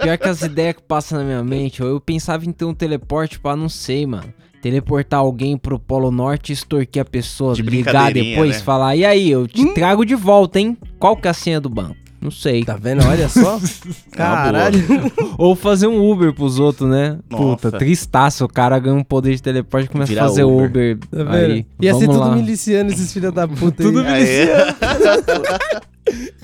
Pior 0.00 0.18
que 0.18 0.28
as 0.28 0.42
ideias 0.42 0.76
que 0.76 0.82
passam 0.82 1.18
na 1.18 1.24
minha 1.24 1.42
mente, 1.44 1.80
eu 1.80 2.00
pensava 2.00 2.44
em 2.44 2.52
ter 2.52 2.64
um 2.64 2.74
teleporte 2.74 3.38
pra 3.38 3.56
não 3.56 3.68
sei, 3.68 4.06
mano. 4.06 4.32
Teleportar 4.60 5.20
alguém 5.20 5.56
pro 5.56 5.78
Polo 5.78 6.10
Norte, 6.10 6.52
extorquir 6.52 7.00
a 7.00 7.04
pessoa, 7.04 7.54
De 7.54 7.62
ligar 7.62 8.12
depois, 8.12 8.56
né? 8.56 8.62
falar, 8.62 8.96
e 8.96 9.04
aí, 9.04 9.30
eu 9.30 9.46
te 9.46 9.72
trago 9.72 10.04
de 10.04 10.16
volta, 10.16 10.58
hein? 10.58 10.76
Qual 10.98 11.16
que 11.16 11.28
é 11.28 11.30
a 11.30 11.34
senha 11.34 11.60
do 11.60 11.68
banco? 11.68 11.96
Não 12.20 12.30
sei. 12.30 12.64
Tá 12.64 12.76
vendo? 12.76 13.04
Olha 13.06 13.28
só. 13.28 13.60
Caralho. 14.12 14.78
Ou 15.38 15.54
fazer 15.54 15.86
um 15.86 16.10
Uber 16.10 16.32
pros 16.32 16.58
outros, 16.58 16.88
né? 16.90 17.18
Puta, 17.28 17.68
Nossa. 17.68 17.72
tristaço. 17.78 18.44
O 18.44 18.48
cara 18.48 18.78
ganha 18.78 18.96
um 18.96 19.04
poder 19.04 19.34
de 19.36 19.42
teleporte 19.42 19.86
e 19.86 19.88
começa 19.90 20.08
Virar 20.10 20.24
a 20.24 20.28
fazer 20.28 20.44
Uber. 20.44 20.66
Uber. 20.66 20.98
Tá 20.98 21.24
vendo? 21.24 21.34
aí, 21.52 21.66
Ia 21.80 21.94
ser 21.94 22.06
tudo 22.06 22.18
lá. 22.18 22.34
miliciano 22.34 22.90
esses 22.90 23.12
filhos 23.12 23.32
da 23.32 23.46
puta 23.46 23.82
Tudo 23.82 24.00
aí. 24.00 24.48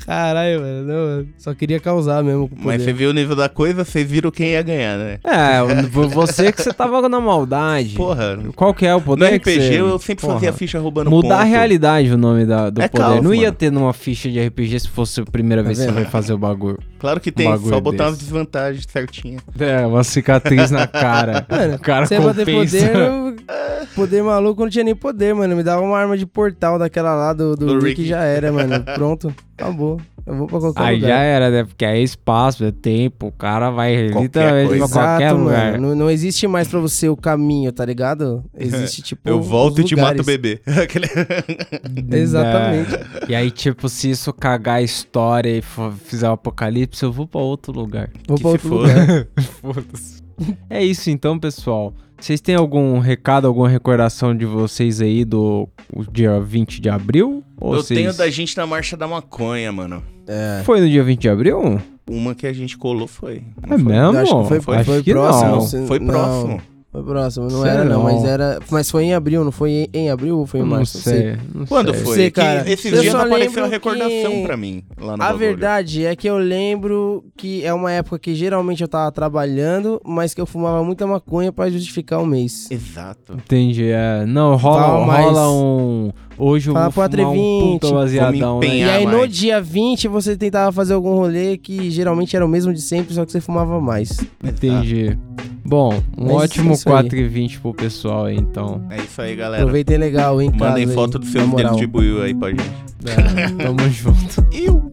Caralho, 0.06 0.60
mano. 0.60 0.82
Não, 0.84 0.94
mano. 1.06 1.28
Só 1.38 1.54
queria 1.54 1.80
causar 1.80 2.22
mesmo 2.22 2.50
mas 2.56 2.82
você 2.82 2.92
viu 2.92 3.10
o 3.10 3.12
nível 3.12 3.34
da 3.34 3.48
coisa, 3.48 3.84
vocês 3.84 4.08
viram 4.08 4.30
quem 4.30 4.50
ia 4.50 4.62
ganhar, 4.62 4.98
né? 4.98 5.18
É, 5.24 5.62
você 6.08 6.52
que 6.52 6.62
você 6.62 6.72
tava 6.72 7.08
na 7.08 7.20
maldade. 7.20 7.96
Porra. 7.96 8.38
Qual 8.54 8.74
que 8.74 8.86
é 8.86 8.94
o 8.94 8.98
No 8.98 9.04
poder 9.04 9.38
que 9.40 9.50
RPG 9.50 9.60
você... 9.68 9.80
eu 9.80 9.98
sempre 9.98 10.22
Porra. 10.22 10.34
fazia 10.34 10.52
ficha 10.52 10.78
roubando 10.78 11.10
Mudar 11.10 11.36
a 11.36 11.38
ponto. 11.40 11.48
realidade 11.50 12.10
o 12.12 12.16
nome 12.18 12.44
da, 12.44 12.68
do 12.70 12.82
É 12.82 12.88
poder. 12.88 13.04
caos, 13.04 13.22
não 13.22 13.32
ia 13.34 13.42
mano. 13.44 13.52
ter 13.54 13.70
numa 13.72 13.92
ficha 13.92 14.30
de 14.30 14.40
RPG 14.46 14.80
se 14.80 14.88
fosse 14.88 15.20
a 15.20 15.24
primeira 15.24 15.62
vez 15.62 15.78
que 15.78 15.84
você 15.84 15.90
vai 15.92 16.04
fazer 16.04 16.32
o 16.34 16.38
bagulho. 16.38 16.78
Claro 16.98 17.20
que 17.20 17.30
tem, 17.30 17.48
bagulho 17.48 17.68
só 17.74 17.80
botar 17.80 18.04
umas 18.08 18.18
desvantagens 18.18 18.86
certinha. 18.90 19.38
É, 19.58 19.86
uma 19.86 20.02
cicatriz 20.04 20.70
na 20.70 20.86
cara. 20.86 21.46
Mano, 21.50 21.74
o 21.74 21.78
cara 21.78 22.06
Você 22.06 22.14
ia 22.14 22.20
bater 22.20 22.46
compensa. 22.46 22.78
poder, 22.78 22.96
eu- 22.96 23.34
poder 23.94 24.22
maluco, 24.22 24.62
não 24.62 24.70
tinha 24.70 24.84
nem 24.84 24.94
poder, 24.94 25.34
mano. 25.34 25.54
Me 25.54 25.62
dava 25.62 25.82
uma 25.82 25.98
arma 25.98 26.16
de 26.16 26.24
portal 26.26 26.78
daquela 26.78 27.14
lá 27.14 27.32
do, 27.32 27.54
do, 27.56 27.66
Do 27.66 27.74
Rick 27.74 28.00
Rick. 28.02 28.06
já 28.06 28.22
era, 28.24 28.50
mano. 28.50 28.82
Pronto, 28.94 29.34
acabou. 29.56 30.00
Eu 30.26 30.36
vou 30.36 30.46
pra 30.46 30.58
qualquer 30.58 30.82
Aí 30.82 30.94
lugar. 30.96 31.08
já 31.08 31.16
era, 31.18 31.50
né? 31.50 31.64
Porque 31.64 31.84
é 31.84 32.00
espaço, 32.00 32.64
é 32.64 32.72
tempo. 32.72 33.26
O 33.26 33.32
cara 33.32 33.70
vai 33.70 34.08
Qualquer 34.08 34.22
literalmente 34.22 34.68
pra 34.68 34.78
coisa. 34.78 34.92
qualquer 34.94 35.24
Exato, 35.26 35.40
lugar. 35.42 35.72
mano. 35.72 35.88
Não, 35.88 35.94
não 35.96 36.10
existe 36.10 36.46
mais 36.46 36.66
pra 36.66 36.80
você 36.80 37.08
o 37.10 37.16
caminho, 37.16 37.70
tá 37.72 37.84
ligado? 37.84 38.42
Existe, 38.58 39.02
tipo. 39.04 39.28
Eu 39.28 39.42
volto 39.42 39.82
e 39.82 39.84
te 39.84 39.94
mato 39.94 40.22
o 40.22 40.24
bebê. 40.24 40.60
Exatamente. 42.10 42.94
É. 42.94 43.04
E 43.28 43.34
aí, 43.34 43.50
tipo, 43.50 43.88
se 43.88 44.10
isso 44.10 44.32
cagar 44.32 44.76
a 44.76 44.82
história 44.82 45.50
e 45.58 45.62
for- 45.62 45.92
fizer 45.92 46.28
o 46.28 46.32
apocalipse, 46.32 47.02
eu 47.02 47.12
vou 47.12 47.26
pra 47.26 47.40
outro 47.40 47.72
lugar. 47.72 48.10
Vou 48.26 48.36
Que 48.36 48.42
pra 48.42 48.50
se 48.52 48.66
outro 48.66 48.68
foda. 48.68 48.88
lugar. 49.00 49.26
Foda-se. 49.60 50.22
É 50.68 50.82
isso 50.84 51.10
então, 51.10 51.38
pessoal. 51.38 51.94
Vocês 52.24 52.40
têm 52.40 52.54
algum 52.54 53.00
recado, 53.00 53.46
alguma 53.46 53.68
recordação 53.68 54.34
de 54.34 54.46
vocês 54.46 55.02
aí 55.02 55.26
do 55.26 55.68
o 55.92 56.10
dia 56.10 56.40
20 56.40 56.80
de 56.80 56.88
abril? 56.88 57.44
Ou 57.60 57.74
Eu 57.74 57.82
vocês... 57.82 58.00
tenho 58.00 58.14
da 58.14 58.30
gente 58.30 58.56
na 58.56 58.66
marcha 58.66 58.96
da 58.96 59.06
maconha, 59.06 59.70
mano. 59.70 60.02
É. 60.26 60.62
Foi 60.64 60.80
no 60.80 60.88
dia 60.88 61.04
20 61.04 61.20
de 61.20 61.28
abril? 61.28 61.82
Uma 62.08 62.34
que 62.34 62.46
a 62.46 62.52
gente 62.54 62.78
colou 62.78 63.06
foi. 63.06 63.42
É 63.62 63.66
Não 63.68 63.78
foi? 63.78 63.92
mesmo? 63.92 64.16
Acho 64.18 64.40
que 64.40 64.48
foi, 64.48 64.60
Foi- 64.62 64.84
foi 64.84 65.02
que 65.02 65.10
próximo. 65.12 65.50
não. 65.50 65.86
Foi 65.86 65.98
não, 65.98 66.06
próximo. 66.06 66.62
Foi 66.94 67.02
próximo, 67.02 67.48
não 67.50 67.62
Sério, 67.62 67.80
era 67.80 67.84
não, 67.86 68.04
mas 68.04 68.22
não. 68.22 68.28
era. 68.28 68.60
Mas 68.70 68.88
foi 68.88 69.02
em 69.02 69.14
abril, 69.14 69.42
não 69.42 69.50
foi 69.50 69.70
em, 69.72 69.88
em 69.92 70.10
abril 70.10 70.38
ou 70.38 70.46
foi 70.46 70.60
em 70.60 70.62
Eu 70.62 70.68
não 70.68 70.76
março? 70.76 70.98
sei. 70.98 71.36
não 71.52 71.66
Quando 71.66 71.92
sei. 71.92 72.04
foi? 72.04 72.14
Sei, 72.14 72.30
Que 72.30 72.40
cara. 72.40 72.70
esses 72.70 72.92
Eu 72.92 73.00
dias 73.00 73.10
só 73.12 73.22
apareceu 73.22 73.64
a 73.64 73.66
recordação 73.66 74.30
que- 74.30 74.42
pra 74.44 74.56
mim 74.56 74.84
lá 74.96 75.16
no 75.16 75.22
A 75.22 75.26
bagulho. 75.26 75.38
verdade 75.38 76.06
é 76.06 76.14
que 76.14 76.30
eu 76.30 76.38
lembro 76.38 77.24
que 77.36 77.64
é 77.64 77.74
uma 77.74 77.90
época 77.90 78.16
que 78.20 78.32
geralmente 78.36 78.80
eu 78.80 78.86
tava 78.86 79.10
trabalhando, 79.10 80.00
mas 80.06 80.34
que 80.34 80.40
eu 80.40 80.46
fumava 80.46 80.84
muita 80.84 81.04
maconha 81.04 81.50
pra 81.50 81.68
justificar 81.68 82.20
o 82.22 82.26
mês. 82.26 82.70
Exato. 82.70 83.32
Entendi, 83.34 83.86
é. 83.90 84.24
Não, 84.24 84.54
rola, 84.54 85.04
mais. 85.04 85.26
rola 85.26 85.50
um... 85.50 86.12
Hoje 86.36 86.70
eu 86.70 86.74
Fala 86.74 86.88
vou 86.90 87.04
fumar 87.08 87.28
um 87.28 87.32
20, 87.32 87.80
puta 87.80 87.94
baseadão, 87.94 88.60
né? 88.60 88.66
E 88.66 88.82
aí 88.82 89.06
no 89.06 89.26
dia 89.28 89.60
20 89.60 90.08
você 90.08 90.36
tentava 90.36 90.72
fazer 90.72 90.94
algum 90.94 91.14
rolê 91.14 91.56
que 91.56 91.90
geralmente 91.90 92.34
era 92.34 92.44
o 92.44 92.48
mesmo 92.48 92.72
de 92.72 92.82
sempre, 92.82 93.14
só 93.14 93.24
que 93.24 93.32
você 93.32 93.40
fumava 93.40 93.80
mais. 93.80 94.20
Entendi. 94.42 95.16
Bom, 95.64 95.94
um 96.18 96.26
Mas 96.26 96.34
ótimo 96.36 96.72
é 96.72 96.76
aí. 96.76 96.82
4 96.82 97.16
e 97.18 97.28
20 97.28 97.60
pro 97.60 97.72
pessoal 97.72 98.26
aí, 98.26 98.36
então. 98.36 98.82
É 98.90 98.98
isso 98.98 99.20
aí, 99.22 99.34
galera. 99.34 99.62
Aproveitem 99.62 99.96
legal, 99.96 100.42
hein, 100.42 100.50
Mandem 100.50 100.58
caso 100.68 100.76
aí, 100.76 100.86
foto 100.94 101.18
do 101.18 101.26
seu 101.26 101.46
moral. 101.46 101.72
dedo 101.72 101.80
de 101.80 101.86
buiu 101.86 102.22
aí 102.22 102.34
pra 102.34 102.50
gente. 102.50 102.70
É, 103.06 103.48
tamo 103.64 103.78
junto. 103.88 104.46
Eu. 104.52 104.92